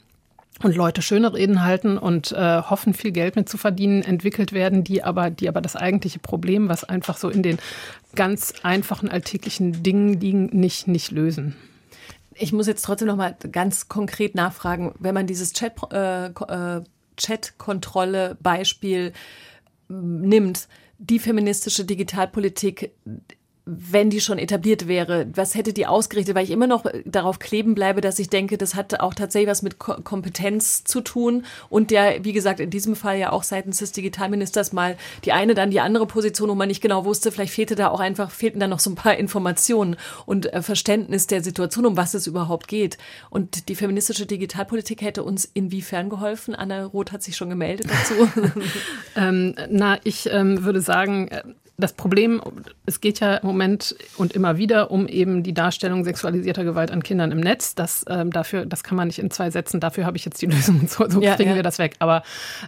[0.64, 4.84] und Leute schöne Reden halten und äh, hoffen, viel Geld mit zu verdienen, entwickelt werden,
[4.84, 7.60] die aber, die aber das eigentliche Problem, was einfach so in den
[8.16, 11.56] ganz einfachen alltäglichen Dingen liegen, nicht, nicht lösen.
[12.34, 16.82] Ich muss jetzt trotzdem noch mal ganz konkret nachfragen, wenn man dieses Chat, äh, äh
[17.18, 19.12] Chat-Kontrolle-Beispiel
[19.90, 20.70] nimmt,
[21.00, 22.92] die feministische Digitalpolitik
[23.70, 26.36] wenn die schon etabliert wäre, was hätte die ausgerichtet?
[26.36, 29.62] Weil ich immer noch darauf kleben bleibe, dass ich denke, das hat auch tatsächlich was
[29.62, 33.92] mit Kompetenz zu tun und der, wie gesagt, in diesem Fall ja auch seitens des
[33.92, 37.76] Digitalministers mal die eine, dann die andere Position, wo man nicht genau wusste, vielleicht fehlte
[37.76, 41.86] da auch einfach, fehlten da noch so ein paar Informationen und äh, Verständnis der Situation,
[41.86, 42.98] um was es überhaupt geht.
[43.30, 46.56] Und die feministische Digitalpolitik hätte uns inwiefern geholfen?
[46.56, 48.30] Anna Roth hat sich schon gemeldet dazu.
[49.16, 51.44] ähm, na, ich ähm, würde sagen, äh,
[51.80, 52.42] das Problem,
[52.86, 57.04] es geht ja im Moment und immer wieder um eben die Darstellung sexualisierter Gewalt an
[57.04, 57.76] Kindern im Netz.
[57.76, 60.46] Das, ähm, dafür, das kann man nicht in zwei Sätzen, dafür habe ich jetzt die
[60.48, 61.56] Lösung und so, so ja, kriegen ja.
[61.56, 61.96] wir das weg.
[62.00, 62.24] Aber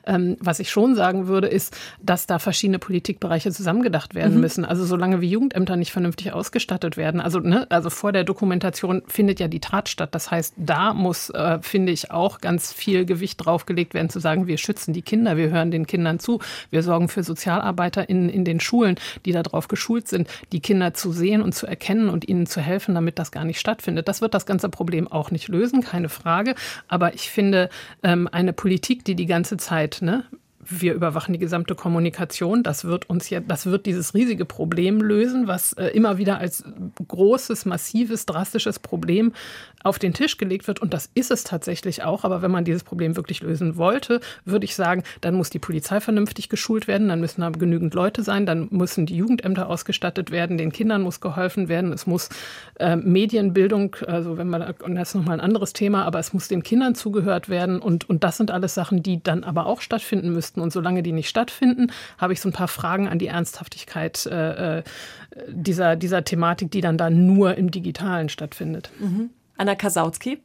[0.06, 4.42] ähm, was ich schon sagen würde, ist, dass da verschiedene Politikbereiche zusammengedacht werden mhm.
[4.42, 4.66] müssen.
[4.66, 9.40] Also solange wie Jugendämter nicht vernünftig ausgestattet werden, also, ne, also vor der Dokumentation findet
[9.40, 10.16] ja die Tat statt.
[10.16, 14.48] Das heißt, da muss, äh, finde ich, auch ganz viel Gewicht draufgelegt werden, zu sagen,
[14.48, 18.46] wir schützen die Kinder, wir hören den Kindern zu, wir sorgen für Sozialarbeiter in, in
[18.46, 18.96] den Schulen
[19.26, 22.96] die darauf geschult sind, die Kinder zu sehen und zu erkennen und ihnen zu helfen,
[22.96, 24.08] damit das gar nicht stattfindet.
[24.08, 26.56] Das wird das ganze Problem auch nicht lösen, keine Frage.
[26.88, 27.70] Aber ich finde,
[28.04, 30.26] ähm, eine Politik, die die ganze Zeit ne,
[30.80, 32.64] wir überwachen die gesamte Kommunikation.
[32.64, 36.64] Das wird uns ja, das wird dieses riesige Problem lösen, was äh, immer wieder als
[37.08, 39.34] großes, massives, drastisches Problem
[39.84, 40.82] auf den Tisch gelegt wird.
[40.82, 42.24] Und das ist es tatsächlich auch.
[42.24, 46.00] Aber wenn man dieses Problem wirklich lösen wollte, würde ich sagen, dann muss die Polizei
[46.00, 50.58] vernünftig geschult werden, dann müssen da genügend Leute sein, dann müssen die Jugendämter ausgestattet werden,
[50.58, 52.30] den Kindern muss geholfen werden, es muss
[52.80, 56.48] äh, Medienbildung, also wenn man, und das ist nochmal ein anderes Thema, aber es muss
[56.48, 57.80] den Kindern zugehört werden.
[57.80, 60.61] Und, und das sind alles Sachen, die dann aber auch stattfinden müssten.
[60.62, 64.80] Und solange die nicht stattfinden, habe ich so ein paar Fragen an die Ernsthaftigkeit äh,
[64.80, 64.84] äh,
[65.48, 68.92] dieser, dieser Thematik, die dann da nur im Digitalen stattfindet.
[69.00, 69.30] Mhm.
[69.58, 70.40] Anna Kasautsky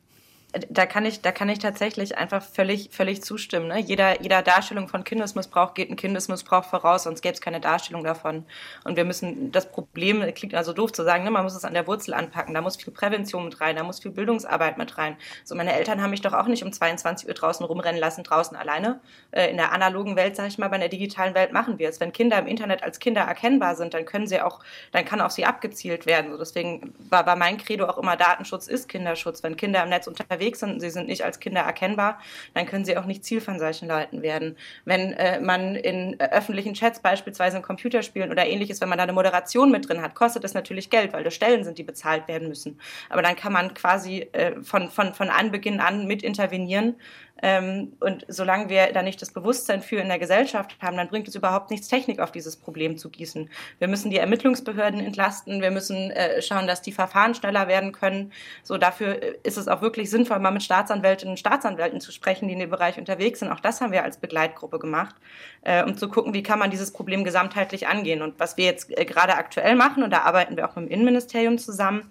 [0.69, 3.69] da kann ich, da kann ich tatsächlich einfach völlig, völlig zustimmen.
[3.69, 3.81] Ne?
[3.81, 8.45] Jeder, jeder Darstellung von Kindesmissbrauch geht ein Kindesmissbrauch voraus, sonst gäbe es keine Darstellung davon.
[8.85, 11.31] Und wir müssen das Problem, klingt also doof zu sagen, ne?
[11.31, 12.55] man muss es an der Wurzel anpacken.
[12.55, 15.17] Da muss viel Prävention mit rein, da muss viel Bildungsarbeit mit rein.
[15.45, 18.57] So, meine Eltern haben mich doch auch nicht um 22 Uhr draußen rumrennen lassen, draußen
[18.57, 19.01] alleine.
[19.31, 22.01] Äh, in der analogen Welt, sage ich mal, bei der digitalen Welt machen wir es.
[22.01, 24.61] Wenn Kinder im Internet als Kinder erkennbar sind, dann können sie auch,
[24.93, 26.31] dann kann auch sie abgezielt werden.
[26.33, 29.43] So, deswegen war, war mein Credo auch immer, Datenschutz ist Kinderschutz.
[29.43, 32.19] Wenn Kinder im Netz unterwegs unterwegs sind sie sind nicht als Kinder erkennbar,
[32.55, 34.57] dann können sie auch nicht Ziel von solchen Leuten werden.
[34.85, 39.05] Wenn äh, man in äh, öffentlichen Chats beispielsweise in Computerspielen oder ähnliches, wenn man da
[39.05, 42.29] eine Moderation mit drin hat, kostet das natürlich Geld, weil das Stellen sind, die bezahlt
[42.29, 42.79] werden müssen.
[43.09, 46.95] Aber dann kann man quasi äh, von, von, von Anbeginn an mit intervenieren
[47.43, 51.35] und solange wir da nicht das Bewusstsein für in der Gesellschaft haben, dann bringt es
[51.35, 53.51] überhaupt nichts, Technik auf dieses Problem zu gießen.
[53.79, 58.33] Wir müssen die Ermittlungsbehörden entlasten, wir müssen äh, schauen, dass die Verfahren schneller werden können.
[58.63, 62.49] So dafür äh, ist es auch wirklich sinnvoll, mal mit Staatsanwältinnen und Staatsanwälten zu sprechen,
[62.49, 63.53] die in dem Bereich unterwegs sind.
[63.53, 65.15] Auch das haben wir als Begleitgruppe gemacht,
[65.63, 68.23] äh, um zu gucken, wie kann man dieses Problem gesamtheitlich angehen.
[68.23, 71.59] Und was wir jetzt gerade aktuell machen, und da arbeiten wir auch mit dem Innenministerium
[71.59, 72.11] zusammen,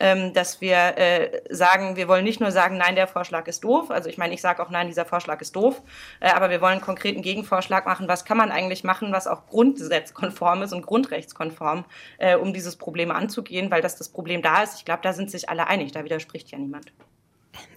[0.00, 3.90] ähm, dass wir äh, sagen, wir wollen nicht nur sagen, nein, der Vorschlag ist doof.
[3.90, 5.82] Also ich meine, ich sage auch, nein, dieser Vorschlag ist doof.
[6.20, 8.08] Äh, aber wir wollen einen konkreten Gegenvorschlag machen.
[8.08, 11.84] Was kann man eigentlich machen, was auch grundgesetzkonform ist und grundrechtskonform,
[12.18, 14.78] äh, um dieses Problem anzugehen, weil das das Problem da ist.
[14.78, 15.92] Ich glaube, da sind sich alle einig.
[15.92, 16.92] Da widerspricht ja niemand.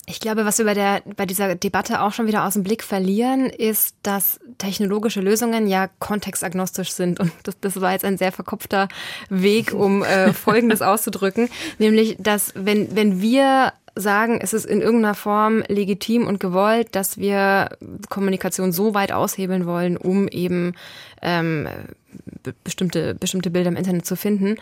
[0.10, 2.84] Ich glaube, was wir bei, der, bei dieser Debatte auch schon wieder aus dem Blick
[2.84, 7.20] verlieren, ist, dass technologische Lösungen ja kontextagnostisch sind.
[7.20, 8.88] Und das, das war jetzt ein sehr verkopfter
[9.30, 11.48] Weg, um äh, Folgendes auszudrücken.
[11.78, 17.20] Nämlich, dass wenn, wenn wir sagen, es ist in irgendeiner Form legitim und gewollt, dass
[17.20, 17.70] wir
[18.10, 20.74] Kommunikation so weit aushebeln wollen, um eben
[21.22, 21.68] ähm,
[22.64, 24.58] bestimmte, bestimmte Bilder im Internet zu finden,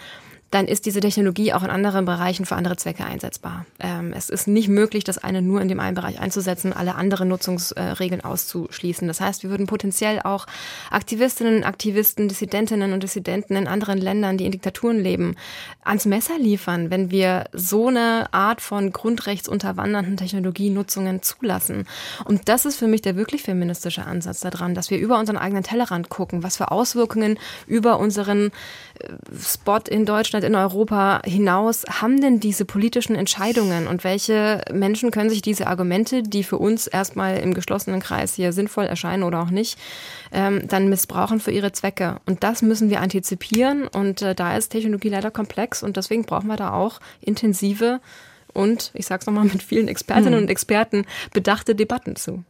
[0.51, 3.65] dann ist diese Technologie auch in anderen Bereichen für andere Zwecke einsetzbar.
[3.79, 7.27] Ähm, es ist nicht möglich, das eine nur in dem einen Bereich einzusetzen, alle anderen
[7.27, 9.07] Nutzungsregeln auszuschließen.
[9.07, 10.47] Das heißt, wir würden potenziell auch
[10.89, 15.35] Aktivistinnen, Aktivisten, Dissidentinnen und Dissidenten in anderen Ländern, die in Diktaturen leben,
[15.83, 21.85] ans Messer liefern, wenn wir so eine Art von grundrechtsunterwandernden Technologienutzungen zulassen.
[22.23, 25.63] Und das ist für mich der wirklich feministische Ansatz daran, dass wir über unseren eigenen
[25.63, 28.51] Tellerrand gucken, was für Auswirkungen über unseren
[29.39, 35.29] Spot in Deutschland in Europa hinaus haben denn diese politischen Entscheidungen und welche Menschen können
[35.29, 39.49] sich diese Argumente, die für uns erstmal im geschlossenen Kreis hier sinnvoll erscheinen oder auch
[39.49, 39.77] nicht,
[40.31, 42.17] ähm, dann missbrauchen für ihre Zwecke?
[42.25, 46.47] Und das müssen wir antizipieren und äh, da ist Technologie leider komplex und deswegen brauchen
[46.47, 47.99] wir da auch intensive
[48.53, 50.43] und, ich sage es nochmal, mit vielen Expertinnen hm.
[50.43, 52.43] und Experten bedachte Debatten zu.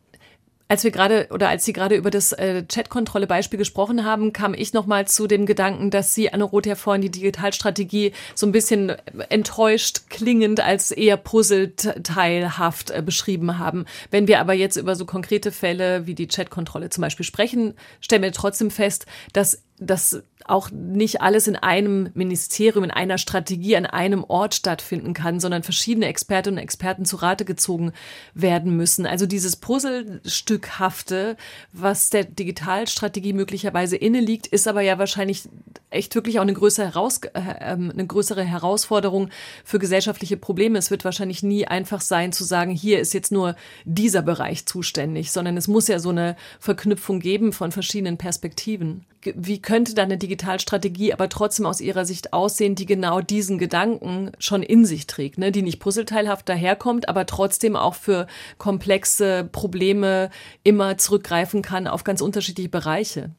[0.69, 4.73] Als wir gerade oder als Sie gerade über das äh, Chatkontrolle-Beispiel gesprochen haben, kam ich
[4.73, 8.93] nochmal zu dem Gedanken, dass Sie, Anne Roth, ja vorhin die Digitalstrategie so ein bisschen
[9.30, 13.86] enttäuscht klingend als eher puzzleteilhaft äh, beschrieben haben.
[14.12, 18.23] Wenn wir aber jetzt über so konkrete Fälle wie die Chatkontrolle zum Beispiel sprechen, stellen
[18.23, 23.85] wir trotzdem fest, dass dass auch nicht alles in einem Ministerium, in einer Strategie, an
[23.85, 27.91] einem Ort stattfinden kann, sondern verschiedene Expertinnen und Experten zu Rate gezogen
[28.33, 29.05] werden müssen.
[29.05, 31.35] Also dieses Puzzlestückhafte,
[31.73, 35.49] was der Digitalstrategie möglicherweise inne liegt, ist aber ja wahrscheinlich
[35.89, 39.29] echt wirklich auch eine größere, Heraus äh, ähm, eine größere Herausforderung
[39.65, 40.79] für gesellschaftliche Probleme.
[40.79, 45.31] Es wird wahrscheinlich nie einfach sein zu sagen, hier ist jetzt nur dieser Bereich zuständig,
[45.31, 50.17] sondern es muss ja so eine Verknüpfung geben von verschiedenen Perspektiven wie könnte dann eine
[50.17, 55.38] Digitalstrategie aber trotzdem aus Ihrer Sicht aussehen, die genau diesen Gedanken schon in sich trägt,
[55.38, 55.51] ne?
[55.51, 58.27] die nicht puzzleteilhaft daherkommt, aber trotzdem auch für
[58.58, 60.30] komplexe Probleme
[60.63, 63.32] immer zurückgreifen kann auf ganz unterschiedliche Bereiche?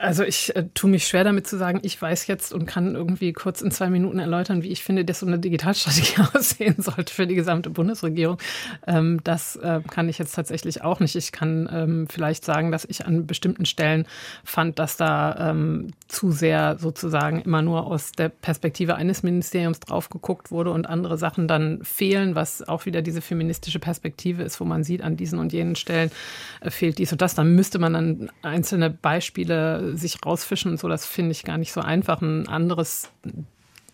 [0.00, 3.32] Also ich äh, tue mich schwer damit zu sagen, ich weiß jetzt und kann irgendwie
[3.32, 7.26] kurz in zwei Minuten erläutern, wie ich finde, dass so eine Digitalstrategie aussehen sollte für
[7.26, 8.38] die gesamte Bundesregierung.
[8.86, 11.16] Ähm, das äh, kann ich jetzt tatsächlich auch nicht.
[11.16, 14.06] Ich kann ähm, vielleicht sagen, dass ich an bestimmten Stellen
[14.44, 20.10] fand, dass da ähm, zu sehr sozusagen immer nur aus der Perspektive eines Ministeriums drauf
[20.10, 24.64] geguckt wurde und andere Sachen dann fehlen, was auch wieder diese feministische Perspektive ist, wo
[24.64, 26.12] man sieht, an diesen und jenen Stellen
[26.60, 27.34] äh, fehlt dies und das.
[27.34, 31.72] Dann müsste man dann einzelne Beispiele sich rausfischen und so, das finde ich gar nicht
[31.72, 32.20] so einfach.
[32.20, 33.10] Ein anderes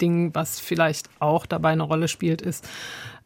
[0.01, 2.69] Ding, was vielleicht auch dabei eine Rolle spielt, ist,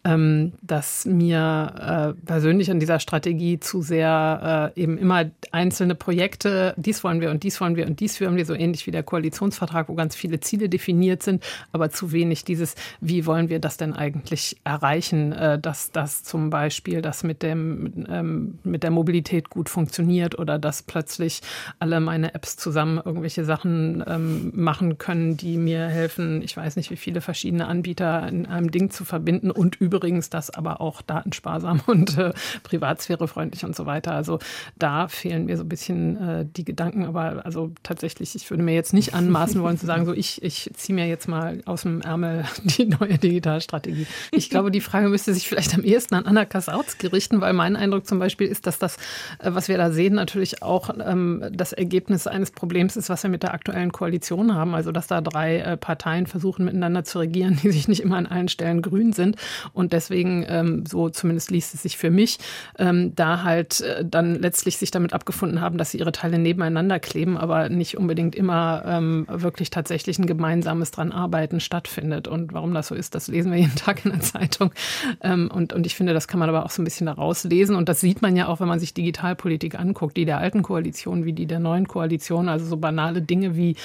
[0.08, 6.72] ähm, dass mir äh, persönlich an dieser Strategie zu sehr äh, eben immer einzelne Projekte,
[6.78, 9.02] dies wollen wir und dies wollen wir und dies führen wir, so ähnlich wie der
[9.02, 13.76] Koalitionsvertrag, wo ganz viele Ziele definiert sind, aber zu wenig dieses, wie wollen wir das
[13.76, 19.50] denn eigentlich erreichen, äh, dass das zum Beispiel das mit, dem, ähm, mit der Mobilität
[19.50, 21.42] gut funktioniert oder dass plötzlich
[21.80, 26.90] alle meine Apps zusammen irgendwelche Sachen ähm, machen können, die mir helfen, ich weiß nicht,
[26.90, 31.02] wie viele verschiedene Anbieter in einem Ding zu verbinden und über übrigens das aber auch
[31.02, 32.32] datensparsam und äh,
[32.62, 34.12] privatsphärefreundlich und so weiter.
[34.12, 34.38] Also
[34.78, 38.74] da fehlen mir so ein bisschen äh, die Gedanken, aber also tatsächlich, ich würde mir
[38.74, 42.00] jetzt nicht anmaßen wollen zu sagen, so ich, ich ziehe mir jetzt mal aus dem
[42.00, 44.06] Ärmel die neue Digitalstrategie.
[44.30, 47.76] Ich glaube, die Frage müsste sich vielleicht am ehesten an Anna Kasautski richten, weil mein
[47.76, 48.96] Eindruck zum Beispiel ist, dass das,
[49.38, 53.30] äh, was wir da sehen, natürlich auch ähm, das Ergebnis eines Problems ist, was wir
[53.30, 54.74] mit der aktuellen Koalition haben.
[54.74, 58.26] Also dass da drei äh, Parteien versuchen miteinander zu regieren, die sich nicht immer an
[58.26, 59.36] allen Stellen grün sind
[59.78, 62.38] und deswegen, ähm, so zumindest liest es sich für mich,
[62.80, 66.98] ähm, da halt äh, dann letztlich sich damit abgefunden haben, dass sie ihre Teile nebeneinander
[66.98, 72.26] kleben, aber nicht unbedingt immer ähm, wirklich tatsächlich ein gemeinsames dran arbeiten stattfindet.
[72.26, 74.72] Und warum das so ist, das lesen wir jeden Tag in der Zeitung.
[75.20, 77.76] Ähm, und, und ich finde, das kann man aber auch so ein bisschen daraus lesen.
[77.76, 81.24] Und das sieht man ja auch, wenn man sich Digitalpolitik anguckt, die der alten Koalition
[81.24, 82.48] wie die der neuen Koalition.
[82.48, 83.76] Also so banale Dinge wie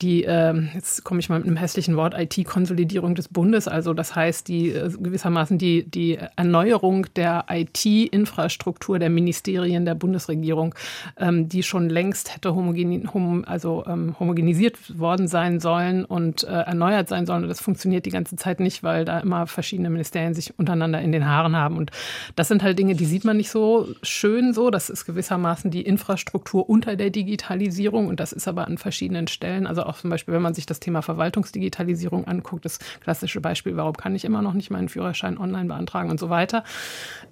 [0.00, 3.68] die, äh, jetzt komme ich mal mit einem hässlichen Wort, IT-Konsolidierung des Bundes.
[3.68, 9.94] Also das heißt, die äh, gewissermaßen gewissermaßen die, die Erneuerung der IT-Infrastruktur der Ministerien der
[9.94, 10.74] Bundesregierung,
[11.18, 16.46] ähm, die schon längst hätte homogen, hom, also, ähm, homogenisiert worden sein sollen und äh,
[16.46, 17.42] erneuert sein sollen.
[17.42, 21.12] Und das funktioniert die ganze Zeit nicht, weil da immer verschiedene Ministerien sich untereinander in
[21.12, 21.76] den Haaren haben.
[21.76, 21.90] Und
[22.36, 24.70] das sind halt Dinge, die sieht man nicht so schön so.
[24.70, 28.06] Das ist gewissermaßen die Infrastruktur unter der Digitalisierung.
[28.06, 29.66] Und das ist aber an verschiedenen Stellen.
[29.66, 33.94] Also auch zum Beispiel, wenn man sich das Thema Verwaltungsdigitalisierung anguckt, das klassische Beispiel, warum
[33.94, 36.64] kann ich immer noch nicht meinen Führerschein Führerschein online beantragen und so weiter.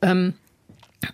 [0.00, 0.34] Ähm,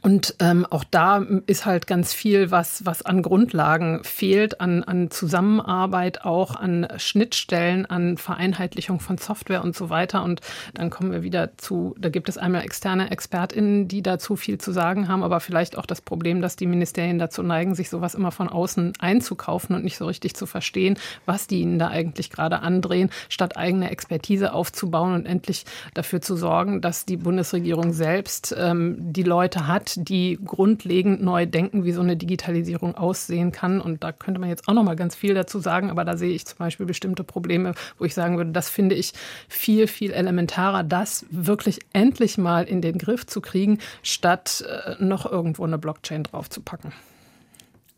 [0.02, 5.10] und ähm, auch da ist halt ganz viel, was, was an Grundlagen fehlt, an, an
[5.10, 10.22] Zusammenarbeit, auch an Schnittstellen, an Vereinheitlichung von Software und so weiter.
[10.24, 10.40] Und
[10.74, 14.72] dann kommen wir wieder zu, da gibt es einmal externe ExpertInnen, die dazu viel zu
[14.72, 18.30] sagen haben, aber vielleicht auch das Problem, dass die Ministerien dazu neigen, sich sowas immer
[18.30, 22.60] von außen einzukaufen und nicht so richtig zu verstehen, was die ihnen da eigentlich gerade
[22.60, 28.96] andrehen, statt eigene Expertise aufzubauen und endlich dafür zu sorgen, dass die Bundesregierung selbst ähm,
[28.98, 33.80] die Leute hat, hat, die grundlegend neu denken, wie so eine Digitalisierung aussehen kann.
[33.80, 36.34] Und da könnte man jetzt auch noch mal ganz viel dazu sagen, aber da sehe
[36.34, 39.12] ich zum Beispiel bestimmte Probleme, wo ich sagen würde, das finde ich
[39.48, 45.30] viel, viel elementarer, das wirklich endlich mal in den Griff zu kriegen, statt äh, noch
[45.30, 46.92] irgendwo eine Blockchain draufzupacken.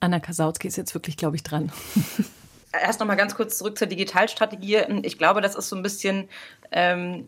[0.01, 1.73] Anna Kasautsky ist jetzt wirklich, glaube ich, dran.
[2.73, 4.79] Erst noch mal ganz kurz zurück zur Digitalstrategie.
[5.03, 6.29] Ich glaube, das ist so ein bisschen
[6.71, 7.27] ähm,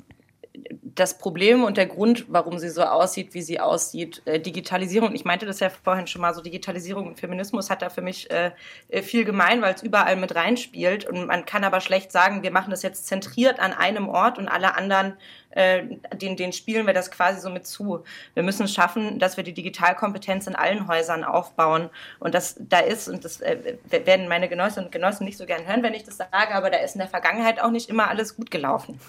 [0.95, 5.25] das Problem und der Grund, warum sie so aussieht, wie sie aussieht, äh, Digitalisierung, ich
[5.25, 8.51] meinte das ja vorhin schon mal, so Digitalisierung und Feminismus hat da für mich äh,
[8.89, 11.07] äh viel gemein, weil es überall mit reinspielt.
[11.07, 14.49] Und man kann aber schlecht sagen, wir machen das jetzt zentriert an einem Ort und
[14.49, 15.15] alle anderen,
[15.51, 15.85] äh,
[16.15, 18.05] den, den spielen wir das quasi so mit zu.
[18.35, 21.89] Wir müssen es schaffen, dass wir die Digitalkompetenz in allen Häusern aufbauen.
[22.21, 25.67] Und das da ist, und das äh, werden meine Genossinnen und Genossen nicht so gern
[25.67, 28.37] hören, wenn ich das sage, aber da ist in der Vergangenheit auch nicht immer alles
[28.37, 29.01] gut gelaufen.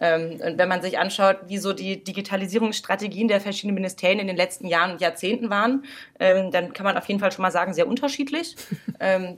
[0.00, 4.36] Ähm, und wenn man sich anschaut, wie so die Digitalisierungsstrategien der verschiedenen Ministerien in den
[4.36, 5.84] letzten Jahren und Jahrzehnten waren,
[6.18, 8.56] ähm, dann kann man auf jeden Fall schon mal sagen, sehr unterschiedlich.
[9.00, 9.36] ähm,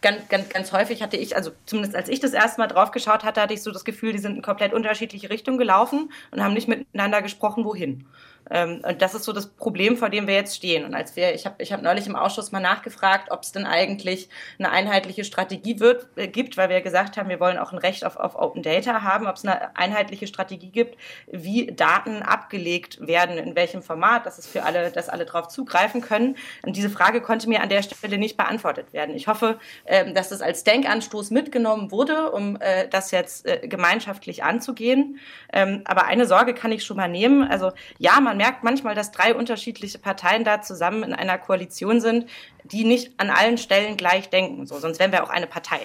[0.00, 3.24] ganz, ganz, ganz häufig hatte ich, also zumindest als ich das erste Mal drauf geschaut
[3.24, 6.54] hatte, hatte ich so das Gefühl, die sind in komplett unterschiedliche Richtungen gelaufen und haben
[6.54, 8.06] nicht miteinander gesprochen, wohin.
[8.50, 10.84] Ähm, und das ist so das Problem, vor dem wir jetzt stehen.
[10.84, 13.66] Und als wir, ich habe ich hab neulich im Ausschuss mal nachgefragt, ob es denn
[13.66, 14.28] eigentlich
[14.58, 18.04] eine einheitliche Strategie wird, äh, gibt, weil wir gesagt haben, wir wollen auch ein Recht
[18.04, 20.96] auf, auf Open Data haben, ob es eine einheitliche Strategie gibt,
[21.30, 26.00] wie Daten abgelegt werden, in welchem Format, dass es für alle, dass alle darauf zugreifen
[26.00, 26.36] können.
[26.62, 29.14] Und diese Frage konnte mir an der Stelle nicht beantwortet werden.
[29.14, 34.44] Ich hoffe, äh, dass das als Denkanstoß mitgenommen wurde, um äh, das jetzt äh, gemeinschaftlich
[34.44, 35.18] anzugehen.
[35.52, 37.42] Ähm, aber eine Sorge kann ich schon mal nehmen.
[37.42, 42.02] Also ja, man man merkt manchmal, dass drei unterschiedliche Parteien da zusammen in einer Koalition
[42.02, 42.28] sind,
[42.64, 44.66] die nicht an allen Stellen gleich denken.
[44.66, 45.80] So, sonst wären wir auch eine Partei.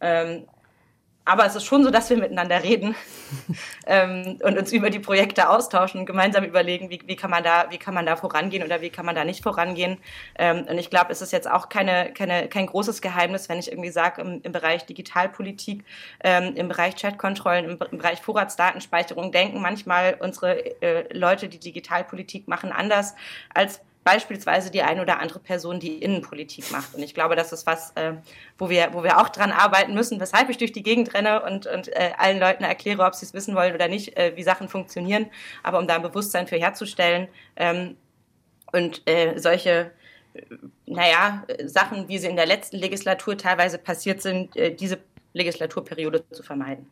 [0.00, 0.46] Ähm,
[1.26, 2.94] aber es ist schon so, dass wir miteinander reden
[3.86, 7.66] ähm, und uns über die Projekte austauschen und gemeinsam überlegen, wie, wie, kann man da,
[7.70, 9.98] wie kann man da vorangehen oder wie kann man da nicht vorangehen.
[10.38, 13.70] Ähm, und ich glaube, es ist jetzt auch keine, keine, kein großes Geheimnis, wenn ich
[13.70, 15.84] irgendwie sage, im, im Bereich Digitalpolitik,
[16.22, 22.46] ähm, im Bereich Chatkontrollen, im, im, Bereich Vorratsdatenspeicherung denken manchmal unsere äh, Leute, die Digitalpolitik
[22.46, 23.16] machen, anders
[23.52, 26.94] als beispielsweise die eine oder andere Person, die Innenpolitik macht.
[26.94, 28.12] Und ich glaube, das ist was, äh,
[28.56, 31.66] wo, wir, wo wir auch dran arbeiten müssen, weshalb ich durch die Gegend renne und,
[31.66, 34.68] und äh, allen Leuten erkläre, ob sie es wissen wollen oder nicht, äh, wie Sachen
[34.68, 35.26] funktionieren,
[35.64, 37.26] aber um da ein Bewusstsein für herzustellen
[37.56, 37.96] ähm,
[38.72, 39.90] und äh, solche
[40.86, 44.98] naja, Sachen, wie sie in der letzten Legislatur teilweise passiert sind, äh, diese
[45.32, 46.86] Legislaturperiode zu vermeiden.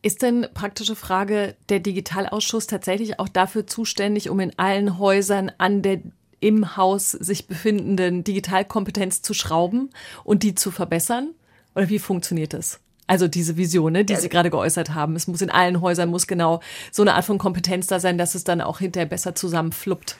[0.00, 5.82] Ist denn praktische Frage der Digitalausschuss tatsächlich auch dafür zuständig, um in allen Häusern an
[5.82, 6.00] der
[6.40, 9.90] im Haus sich befindenden Digitalkompetenz zu schrauben
[10.24, 11.34] und die zu verbessern?
[11.74, 12.80] Oder wie funktioniert das?
[13.06, 15.16] Also diese Vision, ne, die Sie gerade geäußert haben.
[15.16, 16.60] Es muss in allen Häusern muss genau
[16.92, 20.16] so eine Art von Kompetenz da sein, dass es dann auch hinterher besser zusammenfluppt.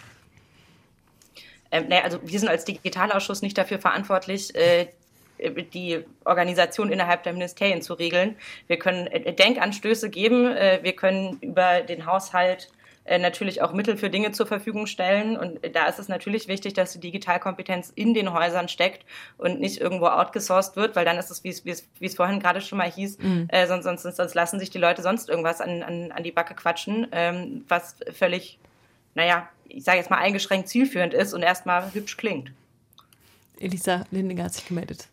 [1.71, 4.87] Ähm, naja, also wir sind als Digitalausschuss nicht dafür verantwortlich, äh,
[5.75, 8.37] die Organisation innerhalb der Ministerien zu regeln.
[8.67, 12.78] Wir können äh, Denkanstöße geben, äh, wir können über den Haushalt äh,
[13.17, 15.37] natürlich auch Mittel für Dinge zur Verfügung stellen.
[15.37, 19.07] Und da ist es natürlich wichtig, dass die Digitalkompetenz in den Häusern steckt
[19.39, 22.17] und nicht irgendwo outgesourced wird, weil dann ist es, wie es, wie es, wie es
[22.17, 23.49] vorhin gerade schon mal hieß, mhm.
[23.49, 26.55] äh, sonst, sonst, sonst lassen sich die Leute sonst irgendwas an, an, an die Backe
[26.55, 28.59] quatschen, ähm, was völlig,
[29.15, 32.53] naja, ich sage jetzt mal eingeschränkt zielführend ist und erstmal hübsch klingt.
[33.61, 35.09] Elisa Lindinger hat sich gemeldet.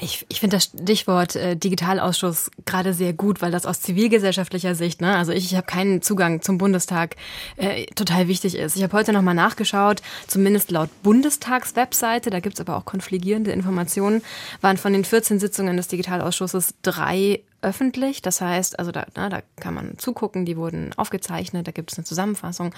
[0.00, 5.02] Ich, ich finde das Stichwort äh, Digitalausschuss gerade sehr gut, weil das aus zivilgesellschaftlicher Sicht,
[5.02, 7.16] ne, also ich, ich habe keinen Zugang zum Bundestag,
[7.56, 8.74] äh, total wichtig ist.
[8.74, 14.22] Ich habe heute nochmal nachgeschaut, zumindest laut Bundestagswebseite, da gibt's aber auch konfligierende Informationen,
[14.62, 18.22] waren von den 14 Sitzungen des Digitalausschusses drei öffentlich.
[18.22, 21.98] Das heißt, also da, na, da kann man zugucken, die wurden aufgezeichnet, da gibt es
[21.98, 22.74] eine Zusammenfassung.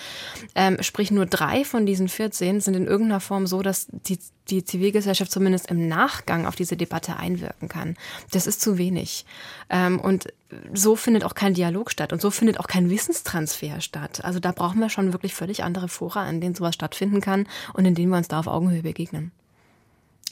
[0.55, 4.19] Ähm, sprich, nur drei von diesen 14 sind in irgendeiner Form so, dass die,
[4.49, 7.97] die Zivilgesellschaft zumindest im Nachgang auf diese Debatte einwirken kann.
[8.31, 9.25] Das ist zu wenig.
[9.71, 10.29] Ähm, und
[10.73, 14.25] so findet auch kein Dialog statt und so findet auch kein Wissenstransfer statt.
[14.25, 17.85] Also da brauchen wir schon wirklich völlig andere Fora, an denen sowas stattfinden kann und
[17.85, 19.33] in denen wir uns da auf Augenhöhe begegnen.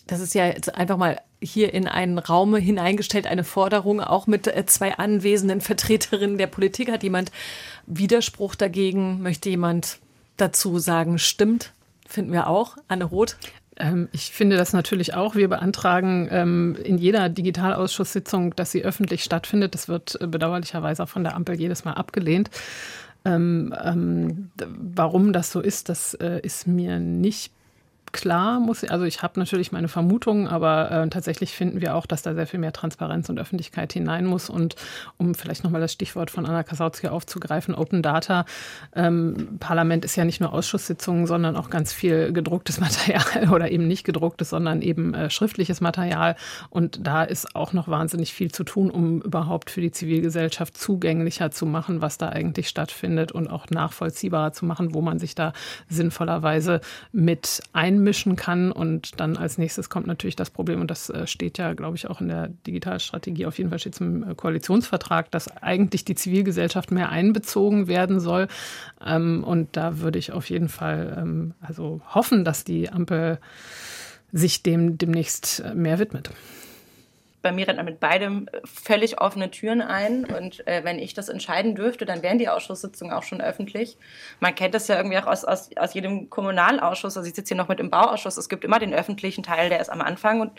[0.06, 4.46] Das ist ja jetzt einfach mal hier in einen Raum hineingestellt, eine Forderung, auch mit
[4.46, 6.90] äh, zwei anwesenden Vertreterinnen der Politik.
[6.90, 7.32] Hat jemand
[7.86, 9.22] Widerspruch dagegen?
[9.22, 9.98] Möchte jemand
[10.36, 11.72] dazu sagen, stimmt?
[12.06, 12.76] Finden wir auch.
[12.88, 13.36] Anne Roth?
[13.76, 15.34] Ähm, ich finde das natürlich auch.
[15.34, 19.74] Wir beantragen ähm, in jeder Digitalausschusssitzung, dass sie öffentlich stattfindet.
[19.74, 22.50] Das wird äh, bedauerlicherweise auch von der Ampel jedes Mal abgelehnt.
[23.24, 27.52] Ähm, warum das so ist, das äh, ist mir nicht
[28.12, 32.06] klar, muss ich, also ich habe natürlich meine Vermutungen, aber äh, tatsächlich finden wir auch,
[32.06, 34.50] dass da sehr viel mehr Transparenz und Öffentlichkeit hinein muss.
[34.50, 34.76] Und
[35.16, 38.44] um vielleicht nochmal das Stichwort von Anna Kasautzki aufzugreifen, Open Data,
[38.94, 43.88] ähm, Parlament ist ja nicht nur Ausschusssitzungen, sondern auch ganz viel gedrucktes Material oder eben
[43.88, 46.36] nicht gedrucktes, sondern eben äh, schriftliches Material.
[46.68, 51.50] Und da ist auch noch wahnsinnig viel zu tun, um überhaupt für die Zivilgesellschaft zugänglicher
[51.50, 55.52] zu machen, was da eigentlich stattfindet und auch nachvollziehbarer zu machen, wo man sich da
[55.88, 56.80] sinnvollerweise
[57.12, 58.72] mit ein einmischen kann.
[58.72, 62.08] Und dann als nächstes kommt natürlich das Problem, und das äh, steht ja, glaube ich,
[62.08, 66.14] auch in der Digitalstrategie, auf jeden Fall steht es im äh, Koalitionsvertrag, dass eigentlich die
[66.14, 68.48] Zivilgesellschaft mehr einbezogen werden soll.
[69.04, 73.38] Ähm, und da würde ich auf jeden Fall ähm, also hoffen, dass die Ampel
[74.32, 76.30] sich dem demnächst mehr widmet
[77.42, 80.24] bei mir rennt man mit beidem völlig offene Türen ein.
[80.24, 83.96] Und äh, wenn ich das entscheiden dürfte, dann wären die Ausschusssitzungen auch schon öffentlich.
[84.40, 87.16] Man kennt das ja irgendwie auch aus, aus, aus jedem Kommunalausschuss.
[87.16, 88.36] Also ich sitze hier noch mit im Bauausschuss.
[88.36, 90.40] Es gibt immer den öffentlichen Teil, der ist am Anfang.
[90.40, 90.52] Und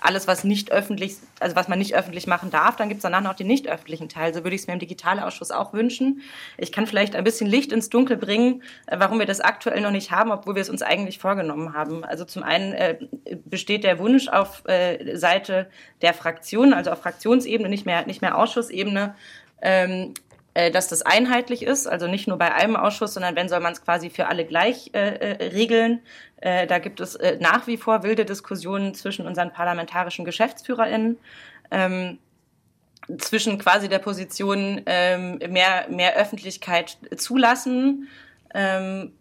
[0.00, 3.22] alles, was nicht öffentlich, also was man nicht öffentlich machen darf, dann gibt es danach
[3.22, 4.32] noch den nicht öffentlichen Teil.
[4.32, 6.22] So würde ich es mir im Digitalausschuss auch wünschen.
[6.56, 9.90] Ich kann vielleicht ein bisschen Licht ins Dunkel bringen, äh, warum wir das aktuell noch
[9.90, 12.04] nicht haben, obwohl wir es uns eigentlich vorgenommen haben.
[12.04, 12.96] Also zum einen äh,
[13.44, 15.68] besteht der Wunsch auf äh, Seite
[16.00, 19.14] der Fraktion, Fraktionen, also auf Fraktionsebene, nicht mehr, nicht mehr Ausschussebene,
[19.62, 20.14] ähm,
[20.54, 23.72] äh, dass das einheitlich ist, also nicht nur bei einem Ausschuss, sondern wenn soll man
[23.72, 26.00] es quasi für alle gleich äh, äh, regeln.
[26.36, 31.18] Äh, da gibt es äh, nach wie vor wilde Diskussionen zwischen unseren parlamentarischen GeschäftsführerInnen.
[31.72, 32.18] Ähm,
[33.18, 38.08] zwischen quasi der Position ähm, mehr, mehr Öffentlichkeit zulassen
[38.54, 39.12] ähm,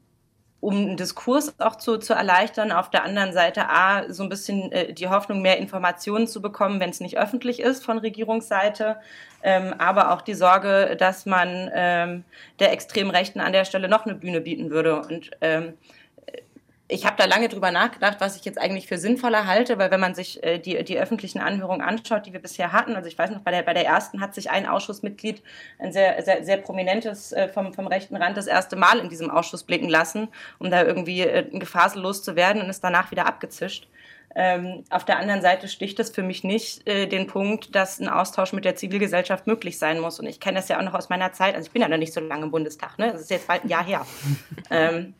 [0.62, 2.72] um einen Diskurs auch zu, zu erleichtern.
[2.72, 6.80] Auf der anderen Seite A, so ein bisschen äh, die Hoffnung, mehr Informationen zu bekommen,
[6.80, 8.98] wenn es nicht öffentlich ist von Regierungsseite.
[9.42, 12.24] Ähm, aber auch die Sorge, dass man ähm,
[12.60, 15.02] der extremen Rechten an der Stelle noch eine Bühne bieten würde.
[15.02, 15.76] Und ähm,
[16.92, 20.00] ich habe da lange drüber nachgedacht, was ich jetzt eigentlich für sinnvoller halte, weil wenn
[20.00, 23.30] man sich äh, die, die öffentlichen Anhörungen anschaut, die wir bisher hatten, also ich weiß
[23.30, 25.44] noch, bei der, bei der ersten hat sich ein Ausschussmitglied,
[25.78, 29.30] ein sehr, sehr, sehr prominentes äh, vom, vom rechten Rand, das erste Mal in diesem
[29.30, 33.88] Ausschuss blicken lassen, um da irgendwie äh, gefahrlos zu werden und ist danach wieder abgezischt.
[34.36, 38.10] Ähm, auf der anderen Seite sticht es für mich nicht äh, den Punkt, dass ein
[38.10, 40.20] Austausch mit der Zivilgesellschaft möglich sein muss.
[40.20, 41.98] Und ich kenne das ja auch noch aus meiner Zeit, also ich bin ja noch
[41.98, 43.12] nicht so lange im Bundestag, ne?
[43.12, 44.06] das ist jetzt bald ein Jahr her.
[44.72, 45.14] ähm,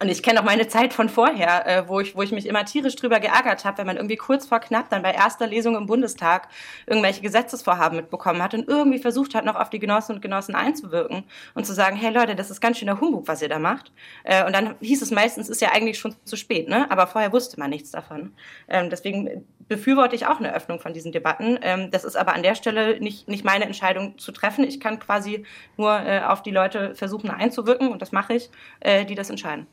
[0.00, 2.64] und ich kenne auch meine Zeit von vorher, äh, wo, ich, wo ich mich immer
[2.64, 5.84] tierisch drüber geärgert habe, wenn man irgendwie kurz vor knapp dann bei erster Lesung im
[5.84, 6.48] Bundestag
[6.86, 11.24] irgendwelche Gesetzesvorhaben mitbekommen hat und irgendwie versucht hat, noch auf die Genossinnen und Genossen einzuwirken
[11.54, 13.92] und zu sagen, hey Leute, das ist ganz schöner Humbug, was ihr da macht.
[14.24, 16.90] Äh, und dann hieß es meistens, ist ja eigentlich schon zu spät, ne?
[16.90, 18.32] aber vorher wusste man nichts davon.
[18.68, 21.58] Ähm, deswegen befürworte ich auch eine Öffnung von diesen Debatten.
[21.60, 24.64] Ähm, das ist aber an der Stelle nicht, nicht meine Entscheidung zu treffen.
[24.64, 25.44] Ich kann quasi
[25.76, 28.48] nur äh, auf die Leute versuchen einzuwirken und das mache ich,
[28.80, 29.66] äh, die das entscheiden.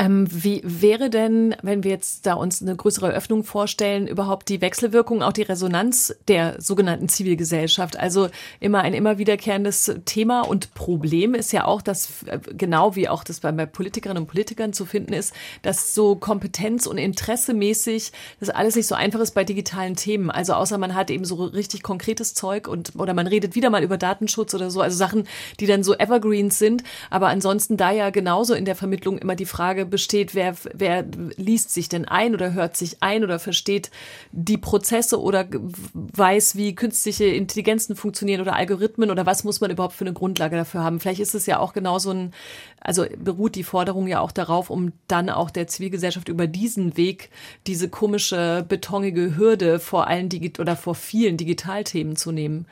[0.00, 4.62] Ähm, wie wäre denn, wenn wir jetzt da uns eine größere Öffnung vorstellen, überhaupt die
[4.62, 7.98] Wechselwirkung, auch die Resonanz der sogenannten Zivilgesellschaft?
[7.98, 8.30] Also
[8.60, 13.24] immer ein immer wiederkehrendes Thema und Problem ist ja auch, dass äh, genau wie auch
[13.24, 18.76] das bei, Politikerinnen und Politikern zu finden ist, dass so Kompetenz und Interessemäßig das alles
[18.76, 20.30] nicht so einfach ist bei digitalen Themen.
[20.30, 23.82] Also außer man hat eben so richtig konkretes Zeug und oder man redet wieder mal
[23.82, 25.28] über Datenschutz oder so, also Sachen,
[25.58, 26.84] die dann so Evergreens sind.
[27.10, 31.04] Aber ansonsten da ja genauso in der Vermittlung immer die Frage besteht, wer, wer
[31.36, 33.90] liest sich denn ein oder hört sich ein oder versteht
[34.32, 35.46] die Prozesse oder
[35.92, 40.56] weiß, wie künstliche Intelligenzen funktionieren oder Algorithmen oder was muss man überhaupt für eine Grundlage
[40.56, 41.00] dafür haben.
[41.00, 42.32] Vielleicht ist es ja auch genauso ein,
[42.80, 47.30] also beruht die Forderung ja auch darauf, um dann auch der Zivilgesellschaft über diesen Weg
[47.66, 52.66] diese komische, betonige Hürde vor allen Digi oder vor vielen Digitalthemen zu nehmen.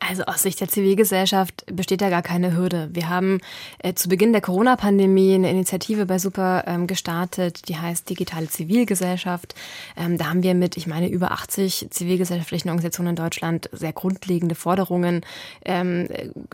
[0.00, 2.88] Also aus Sicht der Zivilgesellschaft besteht da gar keine Hürde.
[2.92, 3.40] Wir haben
[3.78, 9.54] äh, zu Beginn der Corona-Pandemie eine Initiative bei Super ähm, gestartet, die heißt Digitale Zivilgesellschaft.
[9.96, 14.54] Ähm, da haben wir mit, ich meine, über 80 zivilgesellschaftlichen Organisationen in Deutschland sehr grundlegende
[14.54, 15.26] Forderungen
[15.64, 16.08] ähm,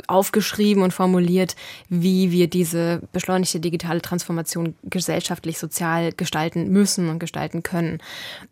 [0.09, 1.55] aufgeschrieben und formuliert,
[1.89, 8.01] wie wir diese beschleunigte digitale Transformation gesellschaftlich, sozial gestalten müssen und gestalten können.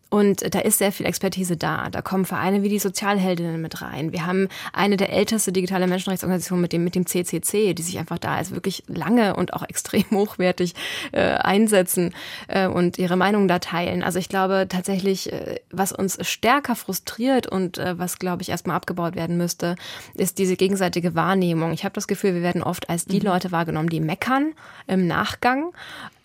[0.09, 1.91] Und da ist sehr viel Expertise da.
[1.91, 4.13] Da kommen Vereine wie die Sozialheldinnen mit rein.
[4.13, 8.19] Wir haben eine der älteste digitale Menschenrechtsorganisationen mit dem, mit dem CCC, die sich einfach
[8.19, 10.75] da als wirklich lange und auch extrem hochwertig
[11.13, 12.15] äh, einsetzen
[12.47, 14.05] äh, und ihre Meinung da teilen.
[14.05, 18.77] Also ich glaube tatsächlich, äh, was uns stärker frustriert und äh, was, glaube ich, erstmal
[18.77, 19.75] abgebaut werden müsste,
[20.15, 21.73] ist diese gegenseitige Wahrnehmung.
[21.73, 23.27] Ich habe das Gefühl, wir werden oft als die mhm.
[23.27, 24.53] Leute wahrgenommen, die meckern
[24.87, 25.73] im Nachgang.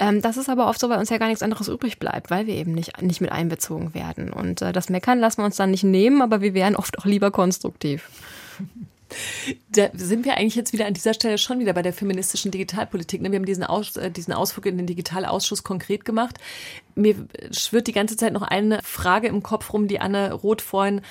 [0.02, 2.47] Ähm, das ist aber oft so, weil uns ja gar nichts anderes übrig bleibt, weil
[2.47, 4.34] wir eben nicht, nicht mit einbezogen werden.
[4.34, 7.06] Und äh, das Meckern lassen wir uns dann nicht nehmen, aber wir wären oft auch
[7.06, 8.10] lieber konstruktiv.
[9.70, 13.22] Da sind wir eigentlich jetzt wieder an dieser Stelle schon wieder bei der feministischen Digitalpolitik.
[13.22, 13.32] Ne?
[13.32, 16.38] Wir haben diesen, Aus, äh, diesen Ausflug in den Digitalausschuss konkret gemacht.
[16.95, 17.16] Mir
[17.52, 21.02] schwirrt die ganze Zeit noch eine Frage im Kopf rum, die Anne Roth vorhin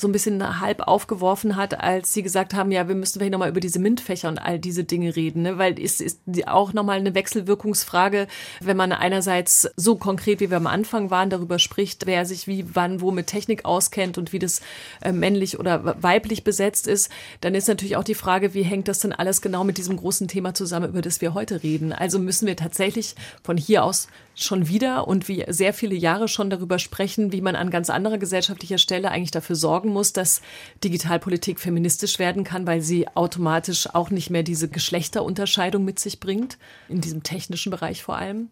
[0.00, 3.48] so ein bisschen halb aufgeworfen hat, als sie gesagt haben, ja, wir müssen vielleicht nochmal
[3.48, 5.58] über diese MINT-Fächer und all diese Dinge reden, ne?
[5.58, 8.28] weil es ist auch nochmal eine Wechselwirkungsfrage,
[8.60, 12.64] wenn man einerseits so konkret, wie wir am Anfang waren, darüber spricht, wer sich wie,
[12.74, 14.60] wann, wo mit Technik auskennt und wie das
[15.00, 19.00] äh, männlich oder weiblich besetzt ist, dann ist natürlich auch die Frage, wie hängt das
[19.00, 21.92] denn alles genau mit diesem großen Thema zusammen, über das wir heute reden.
[21.92, 26.48] Also müssen wir tatsächlich von hier aus schon wieder und wie sehr viele Jahre schon
[26.48, 30.42] darüber sprechen, wie man an ganz anderer gesellschaftlicher Stelle eigentlich dafür sorgen muss, dass
[30.84, 36.58] Digitalpolitik feministisch werden kann, weil sie automatisch auch nicht mehr diese Geschlechterunterscheidung mit sich bringt,
[36.88, 38.50] in diesem technischen Bereich vor allem.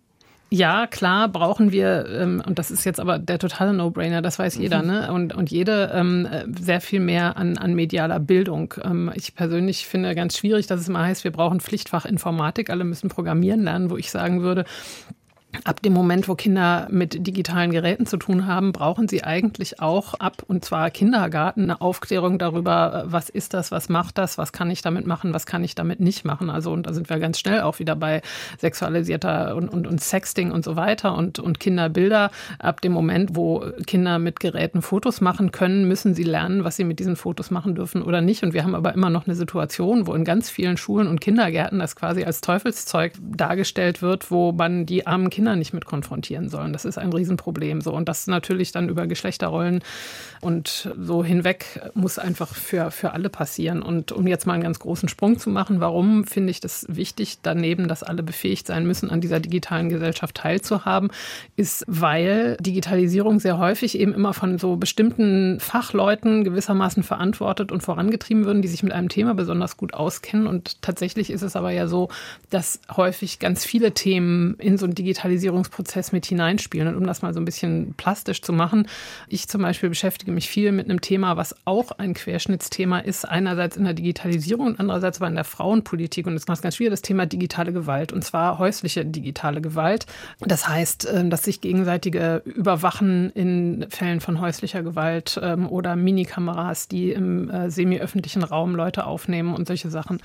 [0.48, 4.56] Ja, klar brauchen wir, ähm, und das ist jetzt aber der totale No-Brainer, das weiß
[4.56, 4.86] jeder, mhm.
[4.86, 5.12] ne?
[5.12, 6.28] Und, und jede ähm,
[6.60, 8.72] sehr viel mehr an, an medialer Bildung.
[8.84, 12.84] Ähm, ich persönlich finde ganz schwierig, dass es immer heißt, wir brauchen Pflichtfach Informatik, alle
[12.84, 14.64] müssen programmieren lernen, wo ich sagen würde,
[15.64, 20.14] Ab dem Moment, wo Kinder mit digitalen Geräten zu tun haben, brauchen sie eigentlich auch
[20.14, 24.52] ab, und zwar Kindergarten, eine Aufklärung darüber, äh, was ist das, was macht das, was
[24.52, 26.50] kann ich damit machen, was kann ich damit nicht machen.
[26.50, 28.22] Also, und da sind wir ganz schnell auch wieder bei
[28.58, 32.30] sexualisierter und, und, und Sexting und so weiter und, und Kinderbilder.
[32.58, 36.84] Ab dem Moment, wo Kinder mit Geräten Fotos machen können, müssen sie lernen, was sie
[36.84, 38.42] mit diesen Fotos machen dürfen oder nicht.
[38.42, 41.78] Und wir haben aber immer noch eine Situation, wo in ganz vielen Schulen und Kindergärten
[41.78, 46.48] das quasi als Teufelszeug dargestellt wird, wo man die armen Kinder Kinder nicht mit konfrontieren
[46.48, 46.72] sollen.
[46.72, 47.80] Das ist ein Riesenproblem.
[47.80, 47.92] So.
[47.92, 49.80] Und das natürlich dann über Geschlechterrollen
[50.40, 53.80] und so hinweg muss einfach für, für alle passieren.
[53.82, 57.38] Und um jetzt mal einen ganz großen Sprung zu machen, warum finde ich das wichtig,
[57.42, 61.10] daneben, dass alle befähigt sein müssen, an dieser digitalen Gesellschaft teilzuhaben,
[61.54, 68.46] ist, weil Digitalisierung sehr häufig eben immer von so bestimmten Fachleuten gewissermaßen verantwortet und vorangetrieben
[68.46, 70.48] würden, die sich mit einem Thema besonders gut auskennen.
[70.48, 72.08] Und tatsächlich ist es aber ja so,
[72.50, 76.88] dass häufig ganz viele Themen in so einen Digitalisierung Digitalisierungsprozess mit hineinspielen.
[76.88, 78.88] Und um das mal so ein bisschen plastisch zu machen,
[79.28, 83.76] ich zum Beispiel beschäftige mich viel mit einem Thema, was auch ein Querschnittsthema ist, einerseits
[83.76, 86.26] in der Digitalisierung und andererseits aber in der Frauenpolitik.
[86.26, 90.06] Und das macht ganz schwierig, das Thema digitale Gewalt, und zwar häusliche digitale Gewalt.
[90.40, 96.88] Das heißt, ähm, dass sich gegenseitige Überwachen in Fällen von häuslicher Gewalt ähm, oder Minikameras,
[96.88, 100.20] die im äh, semi-öffentlichen Raum Leute aufnehmen und solche Sachen.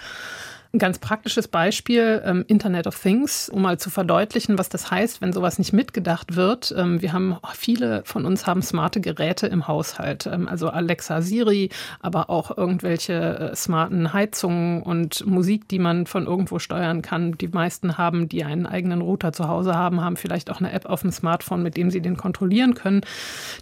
[0.74, 5.20] Ein ganz praktisches Beispiel, ähm, Internet of Things, um mal zu verdeutlichen, was das heißt,
[5.20, 6.74] wenn sowas nicht mitgedacht wird.
[6.78, 11.72] Ähm, wir haben, viele von uns haben smarte Geräte im Haushalt, ähm, also Alexa, Siri,
[12.00, 17.34] aber auch irgendwelche äh, smarten Heizungen und Musik, die man von irgendwo steuern kann.
[17.34, 20.86] Die meisten haben, die einen eigenen Router zu Hause haben, haben vielleicht auch eine App
[20.86, 23.02] auf dem Smartphone, mit dem sie den kontrollieren können.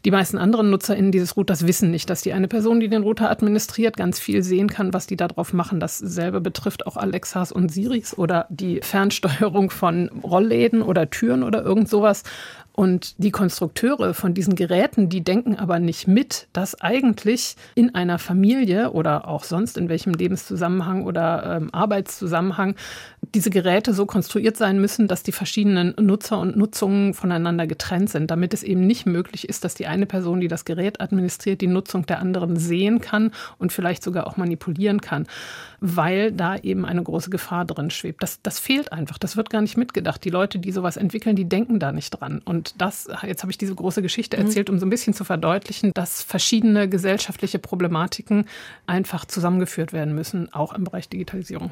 [0.05, 3.31] Die meisten anderen NutzerInnen dieses Routers wissen nicht, dass die eine Person, die den Router
[3.31, 5.79] administriert, ganz viel sehen kann, was die da drauf machen.
[5.79, 11.89] Dasselbe betrifft auch Alexas und Siris oder die Fernsteuerung von Rollläden oder Türen oder irgend
[11.89, 12.23] sowas.
[12.73, 18.19] Und die Konstrukteure von diesen Geräten, die denken aber nicht mit, dass eigentlich in einer
[18.19, 22.75] Familie oder auch sonst in welchem Lebenszusammenhang oder ähm, Arbeitszusammenhang
[23.35, 28.31] diese Geräte so konstruiert sein müssen, dass die verschiedenen Nutzer und Nutzungen voneinander getrennt sind,
[28.31, 31.67] damit es eben nicht möglich ist, dass die eine Person, die das Gerät administriert, die
[31.67, 35.27] Nutzung der anderen sehen kann und vielleicht sogar auch manipulieren kann,
[35.79, 38.23] weil da eben eine große Gefahr drin schwebt.
[38.23, 40.23] Das, das fehlt einfach, das wird gar nicht mitgedacht.
[40.23, 42.41] Die Leute, die sowas entwickeln, die denken da nicht dran.
[42.43, 44.45] Und das, jetzt habe ich diese große Geschichte mhm.
[44.45, 48.45] erzählt, um so ein bisschen zu verdeutlichen, dass verschiedene gesellschaftliche Problematiken
[48.87, 51.71] einfach zusammengeführt werden müssen, auch im Bereich Digitalisierung.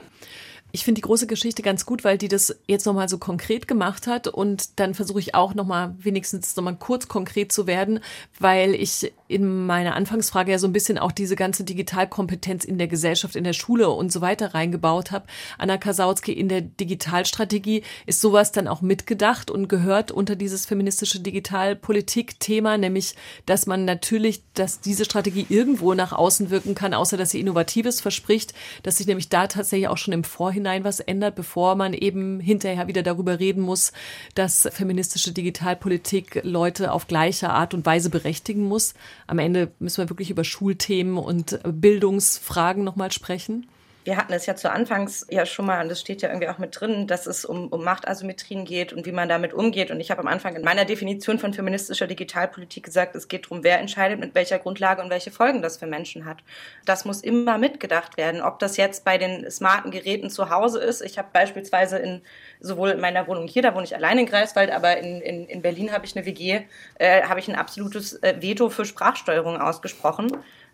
[0.77, 4.05] Ich finde die große Geschichte ganz gut, weil die das jetzt nochmal so konkret gemacht
[4.05, 7.99] hat und dann versuche ich auch nochmal wenigstens nochmal kurz konkret zu werden,
[8.37, 12.87] weil ich in meiner Anfangsfrage ja so ein bisschen auch diese ganze Digitalkompetenz in der
[12.87, 15.25] Gesellschaft, in der Schule und so weiter reingebaut habe.
[15.57, 21.19] Anna Kasautsky in der Digitalstrategie ist sowas dann auch mitgedacht und gehört unter dieses feministische
[21.21, 23.15] Digitalpolitik-Thema, nämlich,
[23.47, 27.99] dass man natürlich, dass diese Strategie irgendwo nach außen wirken kann, außer dass sie Innovatives
[27.99, 28.53] verspricht,
[28.83, 32.41] dass sich nämlich da tatsächlich auch schon im Vorhinein Vorhinein was ändert, bevor man eben
[32.41, 33.93] hinterher wieder darüber reden muss,
[34.35, 38.93] dass feministische Digitalpolitik Leute auf gleiche Art und Weise berechtigen muss.
[39.27, 43.65] Am Ende müssen wir wirklich über Schulthemen und Bildungsfragen nochmal sprechen
[44.07, 46.59] wir hatten es ja zu Anfangs ja schon mal, und das steht ja irgendwie auch
[46.59, 49.91] mit drin, dass es um, um Machtasymmetrien geht und wie man damit umgeht.
[49.91, 53.65] Und ich habe am Anfang in meiner Definition von feministischer Digitalpolitik gesagt, es geht darum,
[53.65, 56.37] wer entscheidet, mit welcher Grundlage und welche Folgen das für Menschen hat.
[56.85, 61.01] Das muss immer mitgedacht werden, ob das jetzt bei den smarten Geräten zu Hause ist.
[61.01, 62.21] Ich habe beispielsweise in
[62.61, 65.61] sowohl in meiner Wohnung hier, da wohne ich allein in Greifswald, aber in, in, in
[65.61, 66.61] Berlin habe ich eine WG,
[66.97, 70.31] äh, habe ich ein absolutes äh, Veto für Sprachsteuerung ausgesprochen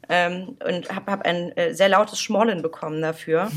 [0.09, 3.49] ähm, und habe hab ein äh, sehr lautes Schmollen bekommen dafür.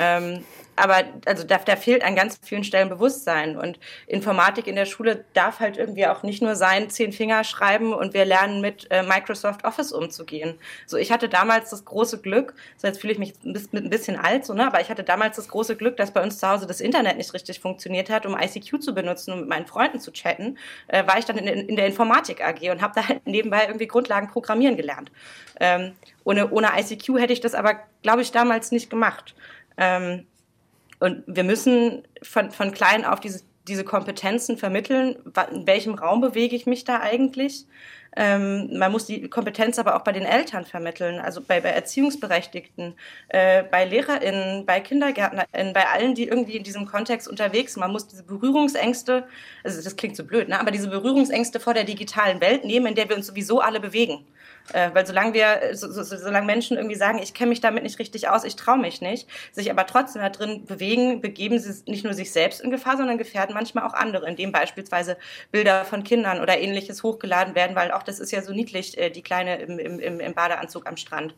[0.00, 0.44] Ähm,
[0.80, 3.56] aber also da, da fehlt an ganz vielen Stellen Bewusstsein.
[3.56, 7.92] Und Informatik in der Schule darf halt irgendwie auch nicht nur sein, zehn Finger schreiben
[7.92, 10.58] und wir lernen mit äh, Microsoft Office umzugehen.
[10.86, 14.46] So, ich hatte damals das große Glück, so jetzt fühle ich mich ein bisschen, alt,
[14.46, 14.66] so, ne?
[14.66, 17.34] aber ich hatte damals das große Glück, dass bei uns zu Hause das Internet nicht
[17.34, 20.56] richtig funktioniert hat, um ICQ zu benutzen und mit meinen Freunden zu chatten,
[20.88, 23.86] äh, war ich dann in, in der Informatik AG und habe da halt nebenbei irgendwie
[23.86, 25.12] Grundlagen programmieren gelernt.
[25.60, 25.92] Ähm,
[26.24, 29.34] ohne, ohne ICQ hätte ich das aber, glaube ich, damals nicht gemacht.
[29.80, 30.26] Ähm,
[31.00, 35.16] und wir müssen von, von klein auf diese, diese Kompetenzen vermitteln.
[35.50, 37.66] In welchem Raum bewege ich mich da eigentlich?
[38.16, 42.94] Ähm, man muss die Kompetenz aber auch bei den Eltern vermitteln, also bei, bei Erziehungsberechtigten,
[43.28, 47.80] äh, bei LehrerInnen, bei KindergärtnerInnen, bei allen, die irgendwie in diesem Kontext unterwegs sind.
[47.80, 49.28] Man muss diese Berührungsängste,
[49.62, 50.58] also das klingt so blöd, ne?
[50.58, 54.26] aber diese Berührungsängste vor der digitalen Welt nehmen, in der wir uns sowieso alle bewegen.
[54.72, 57.98] Äh, weil solange wir, so, so, solange Menschen irgendwie sagen, ich kenne mich damit nicht
[57.98, 62.04] richtig aus, ich traue mich nicht, sich aber trotzdem da drin bewegen, begeben sie nicht
[62.04, 65.16] nur sich selbst in Gefahr, sondern gefährden manchmal auch andere, indem beispielsweise
[65.50, 69.10] Bilder von Kindern oder ähnliches hochgeladen werden, weil auch das ist ja so niedlich, äh,
[69.10, 71.34] die Kleine im, im, im Badeanzug am Strand.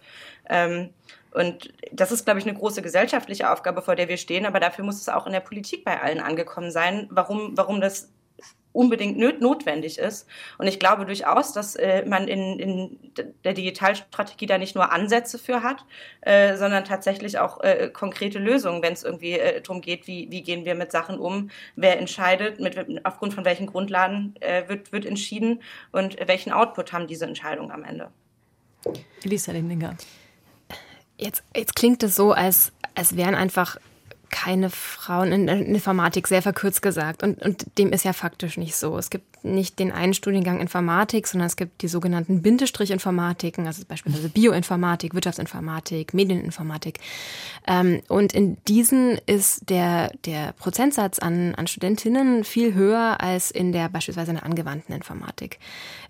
[0.48, 0.90] Ähm,
[1.32, 4.44] und das ist, glaube ich, eine große gesellschaftliche Aufgabe, vor der wir stehen.
[4.44, 8.10] Aber dafür muss es auch in der Politik bei allen angekommen sein, warum, warum das
[8.72, 10.26] unbedingt notwendig ist.
[10.58, 12.98] Und ich glaube durchaus, dass äh, man in, in
[13.44, 15.84] der Digitalstrategie da nicht nur Ansätze für hat,
[16.22, 20.42] äh, sondern tatsächlich auch äh, konkrete Lösungen, wenn es irgendwie äh, darum geht, wie, wie
[20.42, 25.06] gehen wir mit Sachen um, wer entscheidet, mit, aufgrund von welchen Grundlagen äh, wird, wird
[25.06, 25.62] entschieden
[25.92, 28.08] und welchen Output haben diese Entscheidungen am Ende.
[29.22, 29.96] Elisa Lindinger.
[31.16, 33.76] Jetzt, jetzt klingt es so, als, als wären einfach
[34.32, 37.22] keine Frauen in Informatik, sehr verkürzt gesagt.
[37.22, 38.98] Und, und dem ist ja faktisch nicht so.
[38.98, 44.30] Es gibt nicht den einen Studiengang Informatik, sondern es gibt die sogenannten Bindestrich-Informatiken, also beispielsweise
[44.30, 46.98] Bioinformatik, Wirtschaftsinformatik, Medieninformatik.
[47.66, 53.70] Ähm, und in diesen ist der, der Prozentsatz an, an Studentinnen viel höher als in
[53.70, 55.58] der beispielsweise in der angewandten Informatik.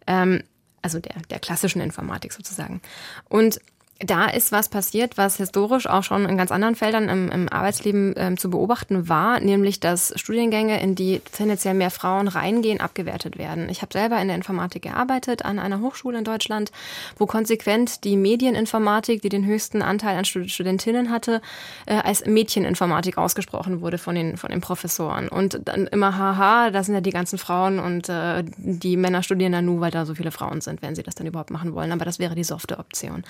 [0.07, 0.45] Ähm,
[0.81, 2.81] also der, der klassischen Informatik sozusagen.
[3.29, 3.61] Und
[4.05, 8.15] da ist was passiert, was historisch auch schon in ganz anderen Feldern im, im Arbeitsleben
[8.17, 13.69] ähm, zu beobachten war, nämlich dass Studiengänge, in die tendenziell mehr Frauen reingehen, abgewertet werden.
[13.69, 16.73] Ich habe selber in der Informatik gearbeitet an einer Hochschule in Deutschland,
[17.17, 21.41] wo konsequent die Medieninformatik, die den höchsten Anteil an Studentinnen hatte,
[21.87, 25.29] äh, als Mädcheninformatik ausgesprochen wurde von den, von den Professoren.
[25.29, 29.53] Und dann immer, haha, da sind ja die ganzen Frauen und äh, die Männer studieren
[29.53, 31.93] da nur, weil da so viele Frauen sind, wenn sie das dann überhaupt machen wollen.
[31.93, 33.25] Aber das wäre die softe Option.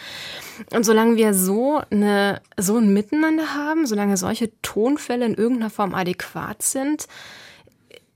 [0.70, 5.94] Und solange wir so, eine, so ein Miteinander haben, solange solche Tonfälle in irgendeiner Form
[5.94, 7.06] adäquat sind,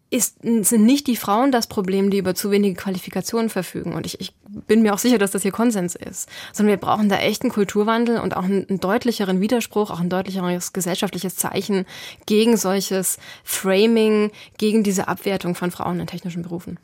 [0.09, 3.93] ist, sind nicht die Frauen das Problem, die über zu wenige Qualifikationen verfügen.
[3.93, 6.29] Und ich, ich bin mir auch sicher, dass das hier Konsens ist.
[6.53, 10.09] Sondern wir brauchen da echt einen Kulturwandel und auch einen, einen deutlicheren Widerspruch, auch ein
[10.09, 11.87] deutlicheres gesellschaftliches Zeichen
[12.27, 16.79] gegen solches Framing, gegen diese Abwertung von Frauen in technischen Berufen.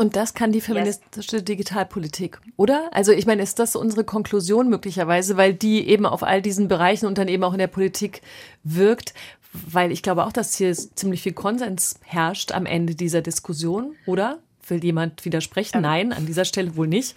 [0.00, 1.44] Und das kann die feministische yes.
[1.44, 2.88] Digitalpolitik, oder?
[2.90, 7.04] Also ich meine, ist das unsere Konklusion möglicherweise, weil die eben auf all diesen Bereichen
[7.04, 8.22] und dann eben auch in der Politik
[8.64, 9.12] wirkt,
[9.52, 14.38] weil ich glaube auch, dass hier ziemlich viel Konsens herrscht am Ende dieser Diskussion, oder?
[14.70, 15.78] Will jemand widersprechen?
[15.78, 15.82] Ähm.
[15.82, 17.16] Nein, an dieser Stelle wohl nicht.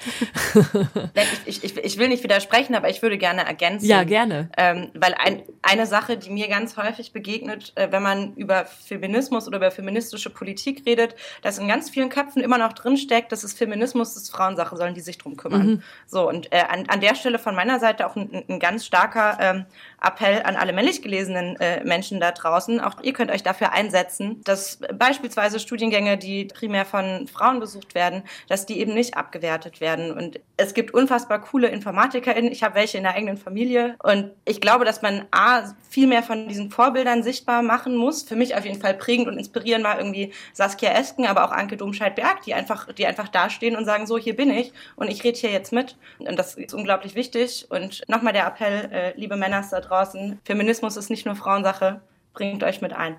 [1.46, 3.86] ich, ich, ich will nicht widersprechen, aber ich würde gerne ergänzen.
[3.86, 4.50] Ja, gerne.
[4.58, 9.48] Ähm, weil ein, eine Sache, die mir ganz häufig begegnet, äh, wenn man über Feminismus
[9.48, 13.54] oder über feministische Politik redet, dass in ganz vielen Köpfen immer noch drinsteckt, dass es
[13.54, 15.68] Feminismus ist Frauensache, sollen die sich drum kümmern.
[15.68, 15.84] Mhm.
[16.08, 19.38] So, und äh, an, an der Stelle von meiner Seite auch ein, ein ganz starker
[19.40, 19.66] ähm,
[20.04, 22.80] Appell an alle männlich gelesenen äh, Menschen da draußen.
[22.82, 28.24] Auch ihr könnt euch dafür einsetzen, dass beispielsweise Studiengänge, die primär von Frauen besucht werden,
[28.50, 30.12] dass die eben nicht abgewertet werden.
[30.12, 32.52] Und es gibt unfassbar coole InformatikerInnen.
[32.52, 33.96] Ich habe welche in der eigenen Familie.
[34.04, 38.24] Und ich glaube, dass man A, viel mehr von diesen Vorbildern sichtbar machen muss.
[38.24, 41.78] Für mich auf jeden Fall prägend und inspirierend war irgendwie Saskia Esken, aber auch Anke
[41.78, 45.38] Domscheit-Berg, die einfach, die einfach dastehen und sagen, so, hier bin ich und ich rede
[45.38, 45.96] hier jetzt mit.
[46.20, 47.68] Und das ist unglaublich wichtig.
[47.70, 50.40] Und nochmal der Appell, äh, liebe Männer da draußen, draußen.
[50.44, 52.02] Feminismus ist nicht nur Frauensache.
[52.34, 53.18] Bringt euch mit ein.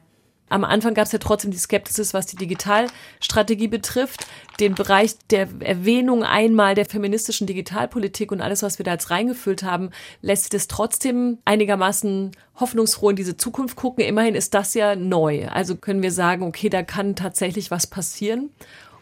[0.51, 4.27] Am Anfang gab es ja trotzdem die Skepsis, was die Digitalstrategie betrifft.
[4.61, 9.63] Den Bereich der Erwähnung einmal der feministischen Digitalpolitik und alles, was wir da jetzt reingefüllt
[9.63, 14.05] haben, lässt es trotzdem einigermaßen hoffnungsfroh in diese Zukunft gucken.
[14.05, 15.49] Immerhin ist das ja neu.
[15.49, 18.51] Also können wir sagen, okay, da kann tatsächlich was passieren.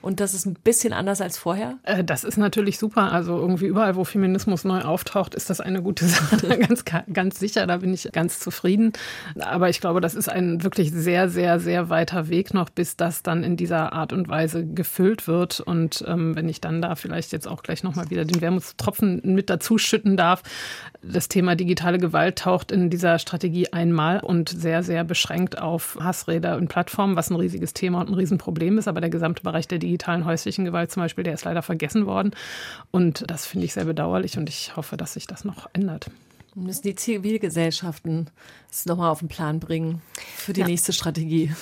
[0.03, 1.78] Und das ist ein bisschen anders als vorher?
[1.84, 3.12] Äh, das ist natürlich super.
[3.12, 6.59] Also irgendwie überall, wo Feminismus neu auftaucht, ist das eine gute Sache.
[6.59, 8.92] ganz, ganz sicher, da bin ich ganz zufrieden.
[9.38, 13.22] Aber ich glaube, das ist ein wirklich sehr, sehr, sehr weiter Weg noch, bis das
[13.22, 15.61] dann in dieser Art und Weise gefüllt wird.
[15.61, 19.50] Und ähm, wenn ich dann da vielleicht jetzt auch gleich nochmal wieder den Wermutstropfen mit
[19.50, 20.42] dazu schütten darf,
[21.00, 26.57] das Thema digitale Gewalt taucht in dieser Strategie einmal und sehr, sehr beschränkt auf Hassräder
[26.57, 28.88] und Plattformen, was ein riesiges Thema und ein Riesenproblem ist.
[28.88, 29.91] Aber der gesamte Bereich der digitalen
[30.24, 32.32] häuslichen Gewalt zum Beispiel, der ist leider vergessen worden.
[32.90, 36.11] Und das finde ich sehr bedauerlich und ich hoffe, dass sich das noch ändert.
[36.55, 38.28] Müssen die Zivilgesellschaften
[38.70, 40.03] es nochmal auf den Plan bringen
[40.36, 40.66] für die ja.
[40.66, 41.53] nächste Strategie?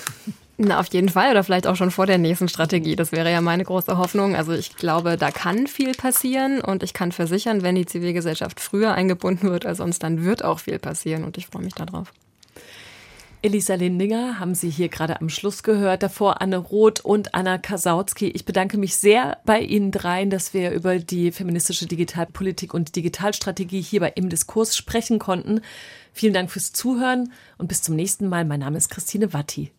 [0.63, 2.97] Na, auf jeden Fall oder vielleicht auch schon vor der nächsten Strategie.
[2.97, 4.37] Das wäre ja meine große Hoffnung.
[4.37, 8.93] Also ich glaube, da kann viel passieren und ich kann versichern, wenn die Zivilgesellschaft früher
[8.93, 12.13] eingebunden wird als sonst, dann wird auch viel passieren und ich freue mich darauf.
[13.43, 18.29] Elisa Lindinger haben Sie hier gerade am Schluss gehört, davor Anne Roth und Anna Kasautsky.
[18.29, 23.81] Ich bedanke mich sehr bei Ihnen dreien, dass wir über die feministische Digitalpolitik und Digitalstrategie
[23.81, 25.63] hier bei Im Diskurs sprechen konnten.
[26.13, 28.45] Vielen Dank fürs Zuhören und bis zum nächsten Mal.
[28.45, 29.73] Mein Name ist Christine Watti.